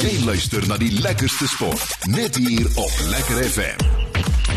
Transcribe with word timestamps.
Jy 0.00 0.22
luister 0.24 0.64
na 0.64 0.78
die 0.80 0.94
lekkerste 1.04 1.44
sport 1.44 2.06
net 2.08 2.38
hier 2.40 2.64
op 2.80 2.92
Lekker 3.10 3.42
FM. 3.44 3.82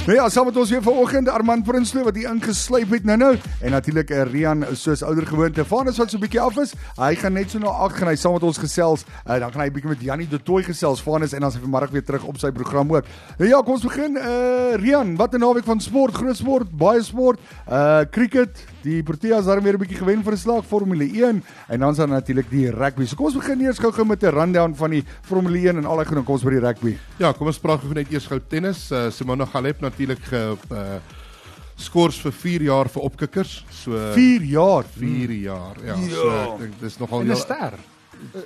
Nou 0.05 0.15
ja, 0.15 0.29
saam 0.31 0.47
met 0.47 0.55
ons 0.59 0.69
weer 0.71 0.83
vanoggend 0.83 1.27
Armand 1.27 1.65
Prinsloo 1.67 2.05
wat 2.07 2.15
hier 2.15 2.29
ingeslyp 2.31 2.93
het 2.95 3.03
nou-nou 3.07 3.33
en 3.59 3.75
natuurlik 3.75 4.13
uh, 4.15 4.21
Rian 4.29 4.63
soos 4.79 5.03
ouer 5.03 5.27
gewoonte. 5.27 5.65
Vanus 5.67 5.99
wat 5.99 6.13
so 6.13 6.17
'n 6.17 6.23
bietjie 6.23 6.39
af 6.39 6.57
is. 6.63 6.71
Hy 6.95 7.15
gaan 7.19 7.35
net 7.35 7.51
so 7.51 7.59
na 7.59 7.67
8 7.67 7.99
gaan 7.99 8.07
hy 8.07 8.15
saam 8.15 8.33
met 8.33 8.43
ons 8.43 8.57
gesels. 8.57 9.03
Uh, 9.27 9.39
dan 9.39 9.51
gaan 9.51 9.61
hy 9.61 9.67
'n 9.67 9.73
bietjie 9.73 9.91
met 9.91 10.01
Jannie 10.01 10.27
De 10.27 10.39
Tooy 10.43 10.63
gesels. 10.63 11.03
Vanus 11.03 11.33
en 11.33 11.41
dan 11.41 11.51
sy 11.51 11.59
vanmiddag 11.59 11.91
weer 11.91 12.03
terug 12.03 12.23
op 12.23 12.39
sy 12.39 12.51
program 12.51 12.95
ook. 12.95 13.03
Nou 13.37 13.49
ja, 13.49 13.61
kom 13.61 13.73
ons 13.73 13.83
begin. 13.83 14.15
Uh 14.15 14.75
Rian, 14.79 15.15
wat 15.15 15.33
'n 15.33 15.39
naweek 15.39 15.65
van 15.65 15.79
sport, 15.79 16.13
groot 16.15 16.37
sport, 16.37 16.71
baie 16.71 17.03
sport. 17.03 17.39
Uh 17.67 18.07
cricket, 18.11 18.63
die 18.83 19.01
Proteas 19.03 19.45
daar 19.45 19.61
weer 19.63 19.73
'n 19.73 19.79
bietjie 19.79 19.97
gewen 19.97 20.23
vir 20.23 20.33
'n 20.33 20.37
slag 20.37 20.65
Formule 20.65 21.05
1 21.05 21.43
en 21.69 21.79
dan 21.79 21.91
is 21.91 21.97
daar 21.97 22.07
natuurlik 22.07 22.49
die 22.49 22.69
rugby. 22.69 23.05
So 23.05 23.15
kom 23.15 23.25
ons 23.25 23.35
begin 23.35 23.61
eers 23.61 23.79
gou-gou 23.79 24.05
met 24.05 24.23
'n 24.23 24.29
rundown 24.29 24.73
van 24.75 24.89
die 24.89 25.03
Formule 25.21 25.59
1 25.59 25.77
en 25.77 25.85
al 25.85 25.97
die 25.97 26.05
goed. 26.05 26.25
Kom 26.25 26.35
ons 26.35 26.43
by 26.43 26.49
die 26.49 26.59
rugby. 26.59 26.97
Ja, 27.17 27.31
kom 27.31 27.47
ons 27.47 27.59
praat 27.59 27.79
gou 27.79 27.93
net 27.93 28.11
eers 28.11 28.27
gou 28.27 28.39
tennis. 28.47 28.91
Uh, 28.91 29.09
Simona 29.09 29.45
Halep 29.45 29.81
natuurlik 29.81 30.19
ge 30.19 30.57
uh, 30.71 30.99
skors 31.75 32.21
vir 32.21 32.31
4 32.31 32.61
jaar 32.61 32.89
vir 32.89 33.01
opkikkers. 33.01 33.65
So 33.69 33.91
4 34.13 34.41
jaar. 34.41 34.83
4 34.83 35.31
jaar. 35.31 35.75
Ja, 35.85 35.95
so 35.95 36.29
ek 36.29 36.59
dink 36.59 36.79
dis 36.79 36.97
nogal 36.97 37.21
En 37.21 37.31
'n 37.31 37.35
ster. 37.35 37.92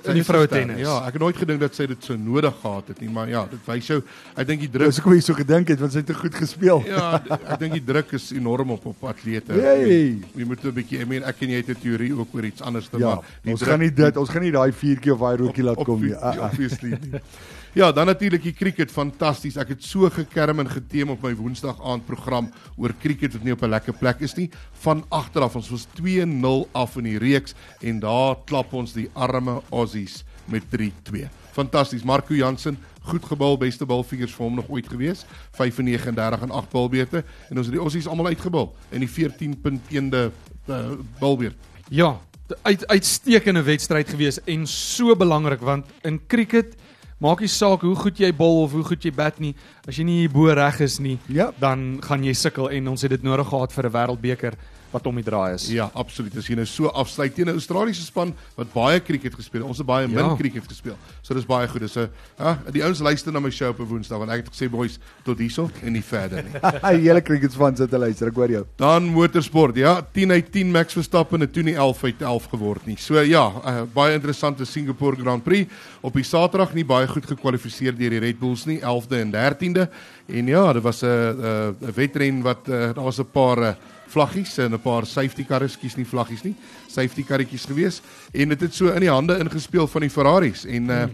In 0.04 0.14
die 0.18 0.24
vroue 0.24 0.46
tennis. 0.48 0.78
Ja, 0.80 0.98
ek 1.06 1.12
het 1.18 1.22
nooit 1.22 1.36
gedink 1.36 1.60
dat 1.60 1.74
sy 1.74 1.86
dit 1.86 2.04
so 2.04 2.16
nodig 2.16 2.54
gehad 2.60 2.88
het 2.88 3.00
nie, 3.00 3.08
maar 3.10 3.28
ja, 3.28 3.44
dit 3.50 3.60
wys 3.66 3.86
jou 3.86 4.02
ek 4.36 4.46
dink 4.46 4.60
die 4.60 4.70
druk 4.70 4.86
Dis 4.90 4.96
hoekom 5.00 5.14
jy 5.14 5.20
so 5.20 5.34
gedink 5.34 5.68
het 5.68 5.80
want 5.80 5.92
sy 5.92 5.98
het 5.98 6.06
te 6.06 6.14
goed 6.14 6.34
gespeel. 6.34 6.82
Ja, 6.86 7.22
ek 7.54 7.58
dink 7.58 7.72
die 7.78 7.84
druk 7.84 8.12
is 8.12 8.30
enorm 8.32 8.70
op 8.70 8.86
op 8.86 9.04
atlete. 9.04 9.52
Hey. 9.52 10.18
Jy 10.34 10.44
moet 10.44 10.64
'n 10.64 10.72
bietjie, 10.72 11.00
ek 11.00 11.08
meen 11.08 11.22
ek 11.24 11.42
en 11.42 11.48
jy 11.50 11.56
het 11.62 11.68
'n 11.70 11.80
teorie 11.82 12.12
ook 12.14 12.34
oor 12.34 12.44
iets 12.44 12.62
anders 12.62 12.88
te 12.88 12.98
Ja, 12.98 13.14
maar 13.14 13.52
ons 13.52 13.60
druk- 13.60 13.70
gaan 13.70 13.80
nie 13.80 13.92
dit, 13.92 14.16
ons 14.16 14.28
gaan 14.28 14.42
nie 14.42 14.52
daai 14.52 14.72
vuurtjie 14.72 15.12
of 15.12 15.18
daai 15.20 15.36
rookie 15.36 15.62
laat 15.64 15.84
kom 15.84 16.00
nie. 16.02 16.14
Ah, 16.14 16.36
ah. 16.38 16.44
Obviously. 16.50 16.90
nie. 16.90 17.20
Ja, 17.72 17.92
dan 17.92 18.06
natuurlik 18.06 18.42
die 18.42 18.54
cricket, 18.56 18.90
fantasties. 18.90 19.58
Ek 19.60 19.74
het 19.74 19.82
so 19.84 20.08
gekerm 20.12 20.62
en 20.62 20.70
geteem 20.72 21.10
op 21.12 21.22
my 21.22 21.34
Woensdag 21.36 21.76
aand 21.84 22.06
program 22.08 22.48
oor 22.80 22.94
cricket 23.02 23.34
wat 23.36 23.44
nie 23.44 23.52
op 23.52 23.62
'n 23.62 23.68
lekker 23.68 23.92
plek 23.92 24.20
is 24.20 24.34
nie. 24.34 24.50
Van 24.80 25.04
agteraf, 25.08 25.56
ons 25.56 25.68
was 25.68 25.86
2-0 25.94 26.68
af 26.72 26.96
in 26.96 27.04
die 27.04 27.18
reeks 27.18 27.54
en 27.80 28.00
daar 28.00 28.36
klap 28.44 28.72
ons 28.72 28.92
die 28.92 29.10
arme 29.12 29.60
Aussies 29.70 30.24
met 30.46 30.62
3-2. 30.70 31.28
Fantasties. 31.52 32.04
Marco 32.04 32.34
Jansen, 32.34 32.78
goed 33.02 33.24
gebal, 33.24 33.58
beste 33.58 33.86
balvingers 33.86 34.32
vir 34.32 34.44
hom 34.44 34.54
nog 34.54 34.68
ooit 34.68 34.88
gewees. 34.88 35.26
35 35.52 36.42
en 36.42 36.50
8 36.50 36.70
balbeurte 36.70 37.24
en 37.50 37.56
ons 37.58 37.66
het 37.66 37.74
die 37.74 37.82
Aussies 37.82 38.06
almal 38.06 38.26
uitgebal 38.26 38.74
in 38.90 39.00
die 39.00 39.10
14.1de 39.10 40.30
uh, 40.68 40.90
balbeurt. 41.20 41.56
Ja, 41.88 42.20
uit 42.62 42.86
uitstekende 42.86 43.62
wedstryd 43.62 44.08
gewees 44.08 44.40
en 44.44 44.66
so 44.66 45.16
belangrik 45.16 45.60
want 45.60 45.86
in 46.02 46.20
cricket 46.26 46.76
maak 47.20 47.40
nie 47.40 47.48
saak 47.48 47.80
hoe 47.82 47.94
goed 47.96 48.18
jy 48.20 48.32
bol 48.32 48.62
of 48.64 48.72
hoe 48.72 48.84
goed 48.84 49.02
jy 49.04 49.10
bat 49.10 49.40
nie, 49.40 49.54
as 49.88 49.96
jy 49.98 50.04
nie 50.04 50.20
hier 50.20 50.30
bo 50.30 50.46
reg 50.54 50.80
is 50.80 50.98
nie, 51.00 51.18
Ja. 51.28 51.52
dan 51.58 52.00
gaan 52.02 52.22
jy 52.24 52.32
sukkel 52.32 52.70
en 52.70 52.88
ons 52.88 53.02
het 53.02 53.10
dit 53.10 53.22
nodig 53.22 53.48
gehad 53.48 53.72
vir 53.72 53.84
'n 53.86 53.92
wêreldbeker 53.92 54.52
wat 54.90 55.06
om 55.06 55.14
die 55.14 55.24
draai 55.24 55.54
is. 55.54 55.68
Ja, 55.68 55.90
absoluut. 55.94 56.36
As 56.36 56.46
jy 56.46 56.54
nou 56.54 56.66
so 56.66 56.86
afsluit 56.86 57.34
teen 57.34 57.46
'n 57.48 57.52
Australiese 57.58 58.02
span 58.04 58.34
wat 58.56 58.72
baie 58.72 59.00
cricket 59.00 59.34
gespeel 59.34 59.60
het. 59.60 59.68
Ons 59.68 59.78
het 59.78 59.86
baie 59.86 60.06
min 60.08 60.16
Ja. 60.24 60.36
cricket 60.36 60.64
gespeel. 60.68 60.96
So 61.22 61.34
dis 61.34 61.44
baie 61.46 61.68
goed. 61.68 61.80
Dis 61.80 61.96
'n 61.96 62.08
ja, 62.38 62.58
die 62.72 62.82
ouens 62.82 63.00
luister 63.00 63.32
na 63.32 63.40
my 63.40 63.50
show 63.50 63.68
op 63.68 63.78
Woensdag 63.88 64.18
want 64.18 64.30
ek 64.30 64.44
het 64.44 64.54
gesê 64.54 64.70
boys 64.70 64.98
tot 65.24 65.38
hierso 65.38 65.70
en 65.84 65.92
nie 65.92 66.02
verder 66.02 66.42
nie. 66.44 66.52
Die 66.98 67.08
hele 67.08 67.22
cricket 67.22 67.52
span 67.52 67.76
sit 67.76 67.90
te 67.90 67.98
luister, 67.98 68.28
ek 68.28 68.34
hoor 68.34 68.48
jou. 68.50 68.64
Dan 68.76 69.04
motorsport. 69.04 69.76
Ja, 69.76 70.00
10 70.12 70.30
uit 70.30 70.52
10 70.52 70.70
Max 70.70 70.92
Verstappen 70.92 71.40
het 71.40 71.52
toe 71.52 71.62
nie 71.62 71.74
11 71.74 72.04
uit 72.04 72.22
11 72.22 72.44
geword 72.50 72.86
nie. 72.86 72.96
So 72.96 73.20
ja, 73.20 73.52
uh, 73.64 73.82
baie 73.94 74.14
interessante 74.14 74.64
Singapore 74.64 75.16
Grand 75.16 75.42
Prix 75.44 75.70
op 76.00 76.12
die 76.14 76.22
Saterdag 76.24 76.74
nie 76.74 76.84
baie 76.84 77.06
goed 77.06 77.26
gekwalifiseer 77.26 77.96
deur 77.96 78.10
die 78.10 78.18
Red 78.18 78.38
Bulls 78.38 78.64
nie, 78.66 78.80
11de 78.80 79.16
en 79.20 79.30
13de. 79.30 79.88
En 80.28 80.46
ja, 80.46 80.72
dit 80.72 80.82
was 80.82 81.02
'n 81.02 81.06
'n 81.06 81.76
'n 81.80 81.92
wedren 81.94 82.42
wat 82.42 82.68
uh, 82.68 82.74
daar 82.94 83.04
was 83.04 83.18
'n 83.18 83.26
paar 83.32 83.58
uh, 83.58 83.72
vlaggies 84.08 84.58
en 84.58 84.74
'n 84.74 84.80
paar 84.80 85.06
safety 85.06 85.44
karre, 85.44 85.68
skus 85.68 85.96
nie 85.96 86.06
vlaggies 86.06 86.44
nie, 86.44 86.54
safety 86.88 87.22
karretjies 87.22 87.66
gewees. 87.66 88.02
En 88.32 88.48
dit 88.48 88.60
het 88.60 88.74
so 88.74 88.88
in 88.88 89.00
die 89.00 89.10
hande 89.10 89.38
ingespeel 89.38 89.86
van 89.86 90.00
die 90.00 90.10
Ferraris. 90.10 90.64
En 90.64 90.90
uh, 90.90 91.06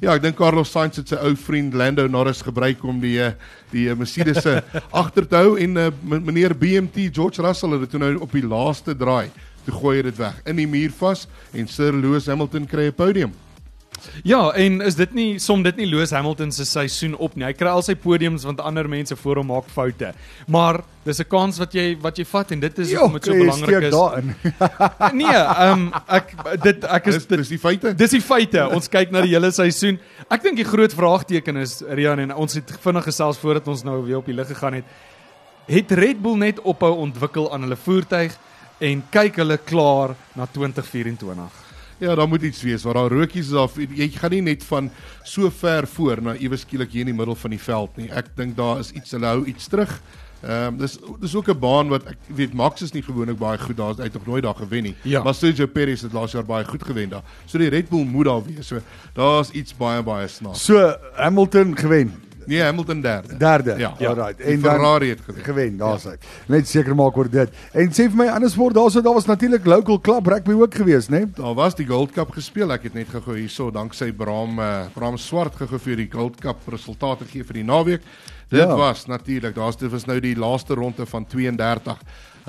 Ja, 0.00 0.14
ek 0.16 0.22
dink 0.24 0.38
Carlos 0.38 0.70
Sainz 0.72 0.96
het 0.96 1.10
sy 1.12 1.18
ou 1.20 1.34
vriend 1.36 1.74
Lando 1.76 2.06
Norris 2.08 2.38
gebruik 2.40 2.80
om 2.88 3.02
die 3.02 3.18
eh, 3.20 3.34
die 3.68 3.82
eh, 3.92 3.96
Mercedes 3.98 4.40
se 4.40 4.54
agter 5.02 5.26
te 5.28 5.36
hou. 5.36 5.58
En 5.60 5.76
uh, 5.76 5.90
meneer 6.08 6.54
BMT 6.56 7.10
George 7.12 7.44
Russell 7.44 7.76
het 7.76 7.84
dit 7.84 8.00
nou 8.00 8.14
op 8.24 8.32
die 8.32 8.46
laaste 8.46 8.96
draai 8.96 9.28
toe 9.66 9.74
gooi 9.76 9.98
dit 10.06 10.16
weg. 10.16 10.40
In 10.48 10.56
die 10.56 10.68
muur 10.70 10.94
vas 11.02 11.26
en 11.52 11.68
Sir 11.68 11.92
Lewis 11.92 12.30
Hamilton 12.32 12.64
kry 12.64 12.88
'n 12.88 12.96
podium. 12.96 13.36
Ja, 14.22 14.50
en 14.52 14.80
is 14.80 14.94
dit 14.94 15.12
nie 15.14 15.38
som 15.38 15.62
dit 15.62 15.76
nie 15.76 15.86
Lewis 15.86 16.10
Hamilton 16.10 16.52
se 16.52 16.64
seisoen 16.64 17.16
op 17.16 17.34
nie. 17.36 17.44
Hy 17.44 17.52
kry 17.52 17.68
al 17.72 17.82
sy 17.82 17.94
podiums 17.94 18.44
want 18.48 18.60
ander 18.60 18.88
mense 18.88 19.16
voor 19.16 19.36
hom 19.42 19.50
maak 19.52 19.68
foute. 19.72 20.12
Maar 20.46 20.80
dis 21.04 21.20
'n 21.20 21.28
kans 21.28 21.58
wat 21.58 21.74
jy 21.74 21.96
wat 22.00 22.18
jy 22.18 22.24
vat 22.24 22.52
en 22.52 22.60
dit 22.60 22.78
is 22.78 22.92
hoekom 22.94 23.12
dit 23.12 23.24
so 23.24 23.32
belangrik 23.32 23.82
is. 23.82 23.92
daarin. 23.92 24.34
Nee, 25.20 25.36
ehm 25.36 25.72
um, 25.72 25.92
ek 26.08 26.34
dit 26.62 26.84
ek 26.84 27.06
is 27.06 27.26
dit 27.26 27.38
dis 27.38 27.48
die 27.48 27.58
feite. 27.58 27.94
Dis 27.94 28.10
die 28.10 28.20
feite. 28.20 28.68
Ons 28.68 28.88
kyk 28.88 29.10
na 29.10 29.20
die 29.20 29.34
hele 29.34 29.50
seisoen. 29.50 29.98
Ek 30.30 30.42
dink 30.42 30.56
die 30.56 30.64
groot 30.64 30.92
vraagteken 30.92 31.56
is 31.56 31.82
Rian 31.88 32.18
en 32.18 32.34
ons 32.34 32.54
het 32.54 32.70
vinnig 32.80 33.04
gesels 33.04 33.38
voordat 33.38 33.68
ons 33.68 33.82
nou 33.84 34.04
weer 34.04 34.18
op 34.18 34.26
die 34.26 34.34
lug 34.34 34.46
gegaan 34.48 34.74
het. 34.74 34.84
Het 35.66 35.90
Red 35.92 36.22
Bull 36.22 36.36
net 36.36 36.60
ophou 36.60 36.92
ontwikkel 36.96 37.52
aan 37.52 37.62
hulle 37.62 37.76
voertuig 37.76 38.36
en 38.80 39.02
kyk 39.10 39.36
hulle 39.36 39.58
klaar 39.58 40.14
na 40.34 40.46
2024? 40.46 41.69
Ja, 42.00 42.14
daar 42.14 42.28
moet 42.28 42.42
iets 42.42 42.62
wees 42.62 42.82
waar 42.82 42.94
daar 42.94 43.12
rookies 43.12 43.50
is 43.50 43.52
of 43.52 43.76
jy 43.76 44.08
gaan 44.14 44.32
nie 44.32 44.40
net 44.42 44.64
van 44.64 44.90
so 45.22 45.50
ver 45.52 45.86
voor 45.86 46.22
na 46.22 46.32
ewe 46.40 46.56
skielik 46.56 46.94
hier 46.94 47.04
in 47.04 47.10
die 47.12 47.16
middel 47.16 47.36
van 47.36 47.52
die 47.52 47.60
veld 47.60 47.96
nie. 48.00 48.08
Ek 48.08 48.30
dink 48.38 48.56
daar 48.56 48.80
is 48.80 48.92
iets 48.96 49.12
hulle 49.12 49.28
hou 49.28 49.44
iets 49.44 49.68
terug. 49.68 49.92
Ehm 50.40 50.72
um, 50.72 50.78
dis 50.80 50.96
dis 51.20 51.34
ook 51.36 51.50
'n 51.52 51.58
baan 51.58 51.92
wat 51.92 52.06
ek 52.08 52.16
weet 52.26 52.54
Max 52.56 52.82
is 52.82 52.92
nie 52.96 53.02
gewoonlik 53.02 53.36
baie 53.38 53.58
goed 53.58 53.76
daar. 53.76 53.94
Hy 53.96 54.08
het 54.08 54.16
nog 54.16 54.26
nooit 54.26 54.42
daar 54.42 54.56
gewen 54.56 54.82
nie. 54.82 54.94
Ja. 55.02 55.22
Maar 55.22 55.34
Sergio 55.34 55.66
Perez 55.66 56.00
het 56.00 56.12
laas 56.12 56.32
jaar 56.32 56.44
baie 56.44 56.64
goed 56.64 56.84
gewen 56.84 57.08
daar. 57.08 57.22
So 57.44 57.58
die 57.58 57.68
Red 57.68 57.88
Bull 57.88 58.04
moet 58.04 58.24
daar 58.24 58.44
wees. 58.44 58.66
So 58.66 58.80
daar's 59.12 59.50
iets 59.50 59.76
baie 59.76 60.02
baie 60.02 60.28
snaaks. 60.28 60.64
So 60.64 60.96
Hamilton 61.14 61.76
gewen. 61.76 62.29
Nee, 62.50 62.62
Hamilton 62.62 63.00
derde. 63.00 63.36
Derde. 63.38 63.74
Ja. 63.78 63.92
Alright. 63.98 64.36
Die 64.38 64.46
En 64.46 64.60
dan 64.60 64.70
Ferrari 64.74 65.08
het 65.08 65.20
gewen. 65.24 65.44
gewen, 65.44 65.76
daar's 65.78 66.04
hy. 66.04 66.16
Net 66.50 66.68
seker 66.68 66.94
maak 66.98 67.16
oor 67.16 67.30
dit. 67.30 67.52
En 67.72 67.92
sê 67.94 68.08
vir 68.10 68.16
my 68.18 68.26
anders 68.34 68.56
word 68.58 68.74
daarso 68.74 69.00
daar 69.06 69.14
was 69.14 69.28
natuurlik 69.30 69.64
local 69.70 70.00
club 70.00 70.26
rugby 70.26 70.52
ook 70.58 70.74
geweest, 70.74 71.10
né? 71.10 71.20
Nee? 71.20 71.30
Daar 71.36 71.54
was 71.54 71.74
die 71.78 71.86
Gold 71.86 72.10
Cup 72.16 72.32
gespeel. 72.34 72.72
Ek 72.74 72.88
het 72.88 72.94
net 72.98 73.06
gou 73.14 73.36
hierso 73.36 73.70
danksy 73.70 74.10
Bram 74.12 74.58
uh, 74.58 74.88
Bram 74.94 75.16
Swart 75.18 75.54
gou 75.60 75.78
vir 75.78 75.96
die 76.02 76.08
Gold 76.10 76.40
Cup 76.42 76.66
resultate 76.66 77.24
gee 77.30 77.44
vir 77.46 77.60
die 77.62 77.64
naweek. 77.64 78.02
Dit 78.50 78.58
Ja. 78.58 78.66
ja. 78.66 78.76
was 78.76 79.06
natuurlik, 79.06 79.54
daar's 79.54 79.76
dit 79.78 79.90
was 79.90 80.04
nou 80.10 80.18
die 80.20 80.34
laaste 80.36 80.74
ronde 80.74 81.06
van 81.06 81.26
32. 81.26 81.98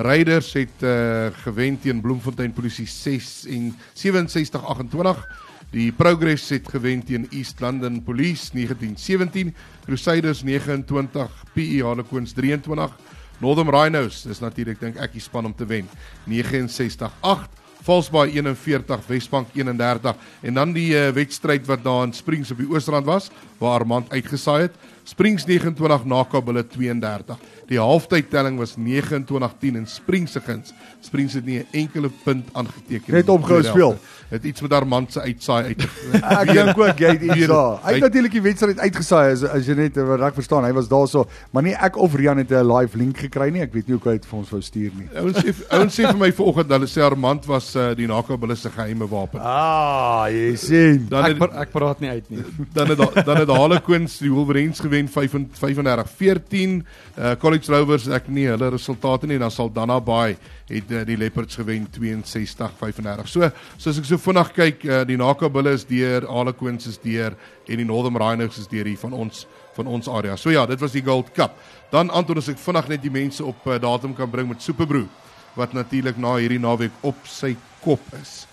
Ryders 0.02 0.54
het 0.54 0.82
uh, 0.82 1.28
gewen 1.44 1.78
teen 1.80 2.02
Bloemfontein 2.02 2.54
Polisie 2.54 2.88
6 2.88 3.46
en 3.46 3.76
67-28. 3.94 5.26
Die 5.72 5.88
Progress 5.96 6.50
het 6.52 6.68
gewen 6.68 7.00
teen 7.08 7.30
East 7.32 7.62
London 7.64 8.02
Police 8.04 8.50
1917, 8.52 9.54
Crusaders 9.86 10.42
29, 10.44 11.32
PE 11.56 11.80
Harlequins 11.80 12.34
23, 12.36 12.92
Northern 13.40 13.72
Rhinos 13.72 14.26
is 14.28 14.42
natuurlik 14.44 14.82
dink 14.84 15.00
ek 15.00 15.16
die 15.16 15.24
span 15.24 15.48
om 15.48 15.54
te 15.56 15.64
wen 15.70 15.88
69-8. 16.28 17.48
Valsbaai 17.88 18.36
41, 18.36 19.08
Wesbank 19.08 19.56
31 19.56 20.20
en 20.46 20.60
dan 20.60 20.76
die 20.76 20.92
uh, 20.92 21.08
wedstryd 21.16 21.64
wat 21.66 21.82
daar 21.88 22.04
in 22.06 22.12
Springs 22.14 22.52
op 22.52 22.60
die 22.60 22.68
Oosrand 22.70 23.08
was 23.08 23.32
waar 23.58 23.80
Armand 23.80 24.12
uitgesaai 24.12 24.68
het. 24.68 24.76
Springs 25.04 25.46
29 25.46 26.06
Nakabille 26.06 26.64
32. 26.68 27.38
Die 27.72 27.80
halftydtelling 27.80 28.58
was 28.60 28.76
29-10 28.78 29.76
en 29.80 29.86
Springs 29.88 30.32
se 30.36 30.42
guns. 30.44 30.74
Springs 31.02 31.34
het 31.34 31.46
nie 31.46 31.60
'n 31.60 31.66
enkele 31.72 32.10
punt 32.24 32.50
aangeteken 32.54 33.14
Net 33.14 33.20
in 33.20 33.26
die 33.26 33.32
opgehou 33.34 33.64
speel. 33.64 33.98
Het 34.30 34.44
iets 34.44 34.62
met 34.62 34.74
Armand 34.74 35.12
se 35.12 35.22
uitsaai 35.22 35.64
uit. 35.66 35.88
Ek 36.42 36.54
dink 36.54 36.78
ook 36.78 37.00
jy 37.00 37.08
het 37.12 37.22
iets 37.22 37.48
daar. 37.48 37.80
Hy 37.84 37.92
het 37.94 38.02
natuurlik 38.02 38.32
die 38.32 38.42
wedstryd 38.42 38.80
uitgesaai 38.80 39.32
as 39.32 39.44
as 39.44 39.66
jy 39.68 39.74
net 39.76 39.98
eh, 39.98 40.04
wat 40.08 40.22
ek 40.22 40.34
verstaan, 40.34 40.64
hy 40.64 40.72
was 40.74 40.88
daarso, 40.88 41.26
maar 41.52 41.64
nie 41.64 41.74
ek 41.76 41.98
of 41.98 42.14
Rian 42.16 42.38
het 42.38 42.52
'n 42.52 42.64
live 42.78 42.98
link 42.98 43.18
gekry 43.18 43.50
nie. 43.52 43.62
Ek 43.62 43.74
weet 43.74 43.88
nie 43.88 43.96
hoe 43.98 44.12
hy 44.12 44.18
dit 44.18 44.26
vir 44.26 44.40
ons 44.40 44.50
wou 44.50 44.62
stuur 44.62 44.92
nie. 44.96 45.08
Ouens 45.16 45.38
sê 45.38 45.54
ouens 45.72 45.94
sê 46.00 46.04
vir 46.08 46.18
my 46.18 46.32
vanoggend 46.32 46.70
dat 46.70 46.80
hulle 46.80 46.88
sê 46.92 47.02
Armand 47.04 47.46
was 47.46 47.76
uh, 47.76 47.94
die 47.96 48.08
Nakabille 48.08 48.56
se 48.56 48.70
geheime 48.70 49.08
wapen. 49.10 49.40
Ah, 49.42 50.28
jy 50.30 50.56
sien. 50.56 51.08
Dan 51.10 51.24
Ek 51.24 51.28
het, 51.28 51.38
pra- 51.38 51.62
ek 51.62 51.72
praat 51.72 52.00
nie 52.00 52.10
uit 52.10 52.30
nie. 52.30 52.44
dan 52.74 52.88
het 52.88 52.98
da- 52.98 53.22
dan 53.24 53.38
het 53.38 53.50
Harlequins 53.50 54.18
die 54.20 54.30
Wolverines 54.32 54.80
gewen 54.92 55.08
35-14. 55.10 56.82
Uh 57.16 57.36
College 57.40 57.72
Rovers 57.72 58.08
ek 58.12 58.28
nie 58.28 58.48
hulle 58.52 58.72
resultate 58.74 59.28
nie 59.28 59.38
en 59.40 59.46
dan 59.46 59.54
Saldanha 59.54 60.00
Bay 60.04 60.36
het 60.72 60.92
uh, 60.92 61.06
die 61.08 61.18
Leopards 61.18 61.56
gewen 61.60 61.88
62-35. 61.96 63.32
So 63.32 63.50
soos 63.78 64.02
ek 64.02 64.08
so 64.08 64.20
vinnig 64.22 64.52
kyk, 64.56 64.86
uh, 64.86 65.02
die 65.08 65.20
Nakabille 65.20 65.74
is 65.78 65.88
deur, 65.88 66.28
Harlequins 66.30 66.90
is 66.92 67.00
deur 67.02 67.36
en 67.68 67.82
die 67.82 67.88
Northern 67.88 68.20
Rhinos 68.20 68.60
is 68.60 68.70
deur 68.72 68.90
hier 68.90 69.00
van 69.02 69.16
ons 69.16 69.46
van 69.72 69.88
ons 69.88 70.08
area. 70.12 70.36
So 70.36 70.52
ja, 70.52 70.66
dit 70.68 70.80
was 70.84 70.92
die 70.92 71.04
Gold 71.06 71.32
Cup. 71.36 71.56
Dan 71.94 72.12
antwoord 72.12 72.42
as 72.44 72.52
ek 72.52 72.60
vinnig 72.60 72.90
net 72.92 73.04
die 73.04 73.14
mense 73.14 73.44
op 73.46 73.68
uh, 73.68 73.80
datum 73.80 74.16
kan 74.18 74.32
bring 74.32 74.50
met 74.52 74.64
Superbroe 74.64 75.08
wat 75.56 75.74
natuurlik 75.76 76.20
na 76.20 76.38
hierdie 76.40 76.62
naweek 76.64 76.96
op 77.08 77.28
sy 77.28 77.56
kop 77.84 78.04
is. 78.20 78.46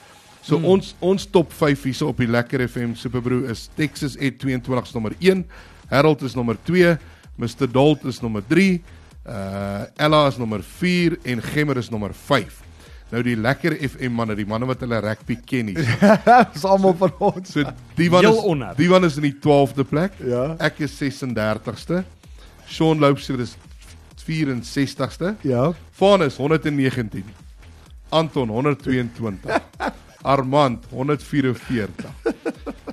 So 0.42 0.58
mm. 0.58 0.64
ons 0.72 0.94
ons 1.04 1.26
top 1.28 1.52
5 1.52 1.82
hierse 1.90 2.06
op 2.08 2.20
die 2.22 2.30
Lekker 2.30 2.64
FM 2.64 2.94
Superbroe 2.98 3.50
is 3.52 3.66
Texas 3.76 4.16
Ed 4.16 4.38
22 4.40 4.88
is 4.88 4.94
nommer 4.96 5.14
1, 5.20 5.44
Harold 5.90 6.22
is 6.22 6.34
nommer 6.36 6.56
2, 6.66 6.96
Mr 7.38 7.68
Dolt 7.70 8.04
is 8.04 8.20
nommer 8.22 8.42
3, 8.48 8.82
uh 9.28 9.84
Ella 9.96 10.26
is 10.28 10.38
nommer 10.40 10.62
4 10.62 11.18
en 11.24 11.42
Gemmer 11.42 11.76
is 11.76 11.90
nommer 11.90 12.12
5. 12.14 12.62
Nou 13.10 13.22
die 13.24 13.36
Lekker 13.40 13.72
FM 13.88 14.12
manne, 14.12 14.34
die 14.36 14.44
manne 14.48 14.66
wat 14.68 14.82
hulle 14.84 14.98
rugby 15.00 15.38
ken 15.48 15.70
nie. 15.70 15.76
Dis 16.52 16.64
almal 16.68 16.92
van 17.00 17.14
ons. 17.30 17.54
So 17.54 17.64
die 17.96 18.10
Heel 18.12 18.34
is 18.34 18.42
onder. 18.44 18.74
die 18.76 18.88
one 18.92 19.08
is 19.08 19.16
in 19.16 19.24
die 19.30 19.36
12de 19.44 19.86
plek. 19.88 20.18
Ja. 20.20 20.50
Ek 20.60 20.82
is 20.84 20.96
36ste. 21.00 22.02
Sean 22.68 23.00
Loubser 23.00 23.40
is 23.40 23.56
64ste. 24.20 25.34
Ja. 25.48 25.70
Vanus 25.96 26.36
119. 26.36 27.24
Anton 28.12 28.48
122. 28.48 29.56
Armand 30.22 30.84
144. 30.90 32.06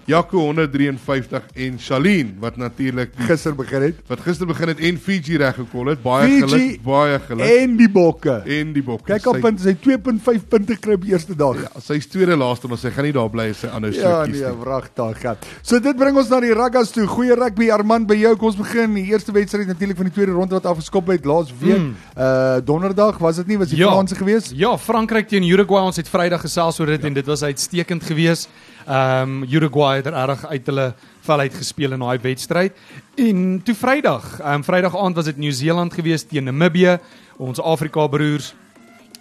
Jaco 0.06 0.38
153 0.38 1.42
en 1.66 1.80
Shalien 1.82 2.36
wat 2.40 2.58
natuurlik 2.62 3.10
Gister 3.26 3.56
begin 3.58 3.82
het. 3.82 3.96
wat 4.08 4.20
gister 4.22 4.46
begin 4.46 4.68
het 4.70 4.80
en 4.80 4.98
Fiji 5.02 5.38
reggekol 5.42 5.88
het. 5.90 6.02
Baie 6.04 6.28
Fiji 6.28 6.42
geluk, 6.46 6.84
baie 6.86 7.16
geluk. 7.20 7.48
En 7.64 7.74
die 7.80 7.88
bokke. 7.90 8.36
En 8.46 8.74
die 8.76 8.84
bok. 8.86 9.02
Kyk 9.08 9.26
op 9.32 9.40
punt 9.42 9.64
sy 9.64 9.74
2.5 9.82 10.44
punte 10.52 10.78
kry 10.78 10.94
op 11.00 11.02
die 11.08 11.16
eerste 11.16 11.34
dag. 11.36 11.58
Ja, 11.64 11.82
sy's 11.82 12.06
tweede 12.14 12.38
laaste, 12.38 12.70
maar 12.70 12.78
sy 12.78 12.92
gaan 12.94 13.08
nie 13.10 13.16
daar 13.18 13.32
bly 13.34 13.48
as 13.56 13.64
sy 13.66 13.72
ander 13.74 13.96
Ja, 13.96 14.04
sou 14.04 14.28
kies 14.28 14.44
nee, 14.44 14.52
nie. 14.52 14.60
wragtig. 14.62 15.24
Ja. 15.26 15.34
So 15.66 15.80
dit 15.82 15.98
bring 15.98 16.22
ons 16.22 16.30
na 16.30 16.40
die 16.46 16.54
ruggas 16.54 16.94
toe. 16.94 17.08
Goeie 17.10 17.34
rugby 17.42 17.72
Armand 17.74 18.06
by 18.12 18.20
jou. 18.22 18.36
Kom 18.38 18.52
ons 18.52 18.60
begin. 18.62 18.94
Die 19.00 19.08
eerste 19.10 19.34
wedstryd 19.34 19.66
natuurlik 19.74 19.98
van 20.04 20.12
die 20.12 20.14
tweede 20.20 20.38
ronde 20.38 20.60
wat 20.60 20.70
afgeskop 20.70 21.10
het 21.16 21.26
laas 21.26 21.50
week. 21.64 21.82
Mm. 21.82 21.96
Uh 22.14 22.62
donderdag 22.66 23.18
was 23.26 23.42
dit 23.42 23.50
nie 23.56 23.58
was 23.58 23.74
die 23.74 23.82
Ja. 23.82 23.90
Franse 23.90 24.16
gewees? 24.22 24.52
Ja, 24.54 24.78
Frankryk 24.78 25.34
teen 25.34 25.50
Uruguay. 25.50 25.82
Ons 25.90 25.98
het 25.98 26.10
Vrydag 26.14 26.46
gesels 26.46 26.78
oor 26.80 26.94
dit 26.94 27.02
ja. 27.02 27.08
en 27.10 27.15
dit 27.16 27.26
was 27.26 27.44
uitstekend 27.44 28.04
geweest. 28.04 28.50
Ehm 28.86 29.44
um, 29.44 29.44
Uruguay 29.50 29.96
het 30.02 30.08
reg 30.08 30.46
uit 30.46 30.66
hulle 30.66 30.94
vel 31.26 31.40
uit 31.40 31.54
gespeel 31.54 31.96
in 31.96 32.04
daai 32.04 32.20
wedstryd. 32.22 32.74
En 33.16 33.62
toe 33.64 33.76
Vrydag, 33.76 34.40
ehm 34.40 34.54
um, 34.54 34.64
Vrydag 34.64 34.98
aand 34.98 35.16
was 35.16 35.26
dit 35.26 35.38
Nieu-Seeland 35.38 35.94
geweest 35.94 36.30
teen 36.30 36.44
Namibië, 36.44 37.00
ons 37.38 37.62
Afrika 37.62 38.08
broers. 38.08 38.54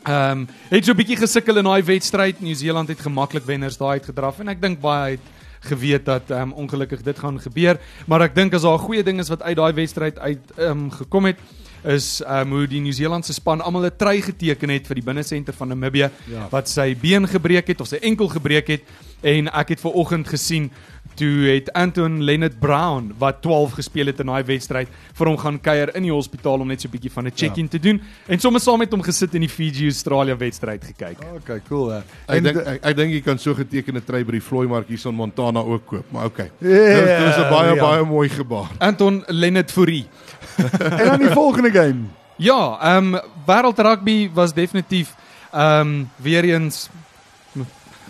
Ehm 0.05 0.31
um, 0.31 0.49
het 0.69 0.85
so 0.85 0.93
'n 0.93 0.97
bietjie 0.97 1.17
gesukkel 1.17 1.57
in 1.57 1.65
daai 1.65 1.83
wedstryd. 1.83 2.41
Nieu-Seeland 2.41 2.89
het 2.89 3.01
gemaklik 3.01 3.45
wenners 3.45 3.77
daai 3.77 3.99
uitgedraf 3.99 4.39
en 4.39 4.49
ek 4.49 4.61
dink 4.61 4.81
baie 4.81 5.17
het 5.17 5.27
geweet 5.61 6.05
dat 6.05 6.31
ehm 6.31 6.41
um, 6.41 6.53
ongelukkig 6.53 7.03
dit 7.03 7.19
gaan 7.19 7.41
gebeur, 7.41 7.81
maar 8.07 8.21
ek 8.21 8.35
dink 8.35 8.55
as 8.55 8.63
daar 8.63 8.75
'n 8.75 8.87
goeie 8.87 9.03
ding 9.03 9.19
is 9.19 9.29
wat 9.29 9.43
uit 9.43 9.57
daai 9.57 9.73
wedstryd 9.73 10.19
uit 10.19 10.43
ehm 10.57 10.71
um, 10.71 10.91
gekom 10.91 11.25
het 11.25 11.39
is 11.85 12.23
um, 12.27 12.51
hoe 12.51 12.67
die 12.67 12.81
Nieu-Seelandse 12.81 13.33
span 13.33 13.61
almal 13.61 13.85
'n 13.87 13.97
trui 13.97 14.21
geteken 14.23 14.71
het 14.71 14.87
vir 14.87 14.95
die 14.95 15.05
binnesenter 15.05 15.55
van 15.55 15.69
Namibië 15.69 16.11
Ja. 16.31 16.49
wat 16.51 16.69
sy 16.69 16.95
been 16.97 17.27
gebreek 17.29 17.67
het 17.69 17.81
of 17.81 17.89
sy 17.89 17.97
enkel 18.03 18.29
gebreek 18.29 18.69
het 18.69 18.83
en 19.23 19.49
ek 19.49 19.69
het 19.69 19.81
ver 19.81 19.93
oggend 19.93 20.29
gesien 20.29 20.71
toe 21.15 21.47
het 21.47 21.73
Anton 21.73 22.23
Leonard 22.25 22.59
Brown 22.61 23.13
wat 23.19 23.43
12 23.43 23.73
gespeel 23.73 24.07
het 24.07 24.21
in 24.21 24.27
daai 24.27 24.43
wedstryd 24.45 24.89
vir 25.15 25.27
hom 25.27 25.37
gaan 25.39 25.61
kuier 25.61 25.95
in 25.97 26.03
die 26.03 26.13
hospitaal 26.13 26.61
om 26.61 26.69
net 26.69 26.81
so 26.81 26.89
'n 26.89 26.91
bietjie 26.91 27.11
van 27.13 27.27
'n 27.27 27.33
check-in 27.35 27.65
ja. 27.65 27.71
te 27.71 27.79
doen 27.79 28.01
en 28.29 28.39
sommer 28.41 28.61
saam 28.61 28.79
met 28.79 28.91
hom 28.91 29.03
gesit 29.03 29.35
in 29.35 29.41
die 29.41 29.49
Fiji 29.49 29.85
Australia 29.87 30.37
wedstryd 30.37 30.85
gekyk. 30.85 31.19
Okay, 31.37 31.61
cool. 31.69 31.91
Hè. 31.91 32.01
Ek 32.29 32.43
dink 32.43 32.57
ek, 32.57 32.85
ek 32.85 32.97
dink 32.97 33.13
jy 33.13 33.21
kan 33.21 33.39
so 33.39 33.55
getekende 33.55 34.05
trui 34.05 34.25
by 34.25 34.33
die 34.33 34.41
Vlooi 34.43 34.67
mark 34.67 34.89
hier 34.89 35.01
in 35.07 35.15
Montana 35.15 35.61
ook 35.61 35.87
koop, 35.87 36.05
maar 36.11 36.25
okay. 36.25 36.51
Ja, 36.59 36.69
Dit 36.69 37.29
is 37.29 37.37
'n 37.37 37.51
baie 37.51 37.75
ja. 37.75 37.81
baie 37.81 38.05
mooi 38.05 38.29
gebaar. 38.29 38.71
Anton 38.79 39.25
Leonard 39.29 39.71
Fourie. 39.71 40.07
en 41.01 41.07
dan 41.07 41.19
die 41.19 41.31
volgende 41.31 41.71
game. 41.71 42.11
Ja, 42.37 42.79
ehm 42.81 43.15
um, 43.15 43.21
wêreld 43.47 43.79
rugby 43.79 44.31
was 44.35 44.53
definitief 44.53 45.15
ehm 45.53 45.81
um, 45.81 46.11
weer 46.17 46.45
eens 46.45 46.89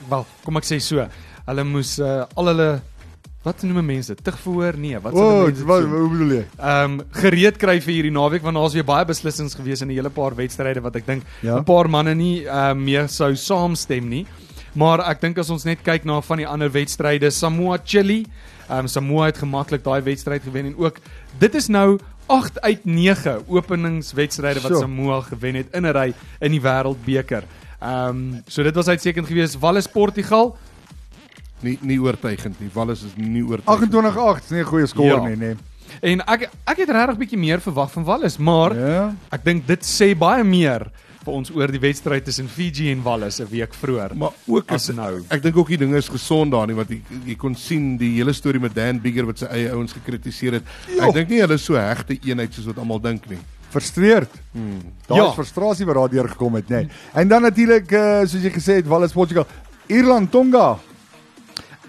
wel, 0.08 0.26
kom 0.44 0.56
ek 0.56 0.66
sê 0.68 0.80
so. 0.80 1.04
Hulle 1.44 1.64
moes 1.68 1.98
uh, 2.00 2.24
al 2.34 2.52
hulle 2.52 2.68
wat 3.44 3.60
noem 3.68 3.84
mense? 3.84 4.14
Tig 4.24 4.38
verhoor? 4.40 4.78
Nee, 4.80 4.96
wat 5.04 5.12
sal 5.12 5.26
oh, 5.26 5.42
mense 5.44 5.66
wat 5.68 5.84
hoe 5.84 6.06
bedoel 6.08 6.32
jy? 6.38 6.44
Ehm 6.56 6.94
um, 6.94 7.02
gereed 7.20 7.58
kry 7.60 7.76
vir 7.84 7.94
hierdie 7.98 8.14
naweek 8.14 8.46
want 8.46 8.56
daar's 8.56 8.76
weer 8.76 8.86
baie 8.88 9.04
beslissings 9.08 9.56
gewees 9.58 9.84
in 9.84 9.90
'n 9.90 9.98
hele 9.98 10.10
paar 10.10 10.36
wedstryde 10.38 10.80
wat 10.80 10.96
ek 10.96 11.06
dink 11.06 11.22
'n 11.22 11.46
Ja. 11.46 11.60
paar 11.62 11.88
manne 11.88 12.14
nie 12.14 12.46
ehm 12.46 12.78
um, 12.78 12.84
meer 12.84 13.08
sou 13.08 13.34
saamstem 13.36 14.08
nie. 14.08 14.26
Maar 14.74 15.04
ek 15.10 15.20
dink 15.20 15.38
as 15.38 15.50
ons 15.50 15.64
net 15.64 15.82
kyk 15.84 16.04
na 16.04 16.20
van 16.20 16.38
die 16.38 16.48
ander 16.48 16.70
wedstryde, 16.70 17.30
Samoa 17.30 17.78
Chili, 17.84 18.24
ehm 18.68 18.78
um, 18.78 18.88
Samoa 18.88 19.26
het 19.26 19.38
gemaklik 19.38 19.84
daai 19.84 20.00
wedstryd 20.02 20.42
gewen 20.42 20.66
en 20.66 20.76
ook 20.76 20.96
dit 21.38 21.54
is 21.54 21.68
nou 21.68 21.98
8 22.26 22.60
uit 22.60 22.84
9 22.84 23.42
openingswedstryde 23.46 24.60
wat. 24.60 24.78
Samoa 24.78 25.20
gewen 25.20 25.54
het 25.54 25.66
in 25.72 25.82
'n 25.86 25.92
ry 25.92 26.14
in 26.40 26.50
die 26.50 26.60
Wêreldbeker. 26.60 27.42
Ehm 27.80 28.08
um, 28.08 28.42
so 28.46 28.62
dit 28.62 28.74
was 28.74 28.88
uitstekend 28.88 29.26
geweest. 29.26 29.58
Wallis 29.58 29.86
Portugal. 29.86 30.56
Nie 31.60 31.78
nie 31.80 32.00
oortuigend 32.00 32.60
nie. 32.60 32.70
Wallis 32.72 33.02
is 33.02 33.12
nie 33.16 33.44
oortuigend. 33.44 33.92
28-8 33.92 34.44
is 34.44 34.50
nie 34.50 34.60
'n 34.60 34.64
goeie 34.64 34.86
skoor 34.86 35.04
Ja. 35.06 35.26
nie, 35.26 35.36
nee. 35.36 35.56
En 36.00 36.20
ek 36.26 36.48
ek 36.64 36.76
het 36.76 36.88
regtig 36.90 37.16
bietjie 37.16 37.38
meer 37.38 37.60
verwag 37.60 37.90
van 37.92 38.04
Wallis, 38.04 38.36
maar 38.38 38.76
Ja. 38.76 39.14
Ek 39.30 39.44
dink 39.44 39.66
dit 39.66 39.82
sê 39.84 40.16
baie 40.18 40.44
meer 40.44 40.90
vir 41.24 41.34
ons 41.34 41.50
oor 41.54 41.72
die 41.72 41.80
wedstryd 41.80 42.24
tussen 42.24 42.48
Fiji 42.48 42.90
en 42.92 43.02
Wallis 43.02 43.40
'n 43.40 43.48
week 43.50 43.74
vroeër. 43.74 44.14
Maar 44.16 44.30
ook 44.46 44.70
as 44.72 44.88
nou. 44.88 45.22
ek 45.30 45.42
dink 45.42 45.56
ook 45.56 45.68
die 45.68 45.76
dinge 45.78 45.96
is 45.96 46.08
gesond 46.08 46.52
daar 46.52 46.66
nie 46.66 46.76
wat 46.76 46.88
jy, 46.88 47.00
jy 47.26 47.34
kon 47.36 47.54
sien 47.54 47.96
die 47.96 48.16
hele 48.16 48.32
storie 48.32 48.60
met 48.60 48.74
Dan 48.74 49.00
Bigger 49.00 49.26
wat 49.26 49.38
sy 49.38 49.46
eie 49.46 49.70
ouens 49.72 49.92
gekritiseer 49.92 50.52
het. 50.52 50.62
Jo. 50.88 51.08
Ek 51.08 51.14
dink 51.14 51.28
nie 51.28 51.40
hulle 51.40 51.54
is 51.54 51.64
so 51.64 51.74
hegte 51.74 52.18
eenheid 52.22 52.54
soos 52.54 52.66
wat 52.66 52.78
almal 52.78 53.00
dink 53.00 53.28
nie. 53.30 53.38
Frustreerd. 53.70 54.30
Hmm. 54.52 54.80
Daar 55.08 55.18
Ja. 55.18 55.28
is 55.28 55.34
frustrasie 55.34 55.86
wat 55.86 55.94
daardeur 55.96 56.28
gekom 56.28 56.54
het, 56.54 56.68
nê. 56.68 56.76
Nee. 56.86 56.88
En 57.14 57.28
dan 57.28 57.42
natuurlik 57.42 57.90
uh, 57.92 58.20
soos 58.20 58.42
jy 58.42 58.50
gesê 58.50 58.74
het, 58.76 58.86
Wallis 58.86 59.12
Portugal, 59.12 59.46
Ierland 59.88 60.30
Tonga. 60.30 60.78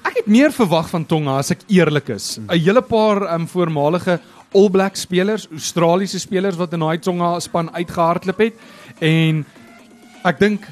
Ek 0.05 0.17
het 0.17 0.27
meer 0.27 0.51
verwag 0.51 0.89
van 0.89 1.05
Tonga 1.05 1.37
as 1.37 1.51
ek 1.51 1.59
eerlik 1.67 2.09
is. 2.09 2.37
'n 2.37 2.49
Hele 2.49 2.81
paar 2.81 3.33
um, 3.33 3.47
voormalige 3.47 4.19
All 4.55 4.69
Black 4.69 4.95
spelers, 4.95 5.47
Australiese 5.51 6.19
spelers 6.19 6.55
wat 6.55 6.73
in 6.73 6.79
daai 6.79 6.97
Tonga 7.03 7.39
span 7.39 7.69
uitgehardloop 7.75 8.37
het 8.39 8.53
en 8.99 9.45
ek 10.23 10.39
dink 10.39 10.67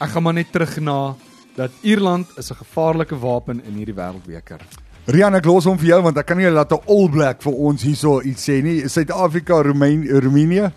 ek 0.00 0.10
gaan 0.10 0.22
maar 0.22 0.34
net 0.34 0.52
terug 0.52 0.78
na 0.80 1.14
dat 1.56 1.70
Ierland 1.82 2.26
is 2.38 2.50
'n 2.50 2.54
gevaarlike 2.54 3.18
wapen 3.18 3.60
in 3.64 3.74
hierdie 3.74 3.94
wêreldbeker. 3.94 4.60
Rian, 5.06 5.34
ek 5.34 5.44
los 5.44 5.64
hom 5.64 5.78
vir 5.78 5.88
jou 5.88 6.02
want 6.02 6.18
ek 6.18 6.26
kan 6.26 6.36
nie 6.36 6.50
laat 6.50 6.72
'n 6.72 6.84
All 6.86 7.08
Black 7.08 7.42
vir 7.42 7.52
ons 7.52 7.82
hierso 7.82 8.20
iets 8.22 8.48
sê 8.48 8.62
nie. 8.62 8.88
Suid-Afrika, 8.88 9.62
Roemenië. 9.62 10.72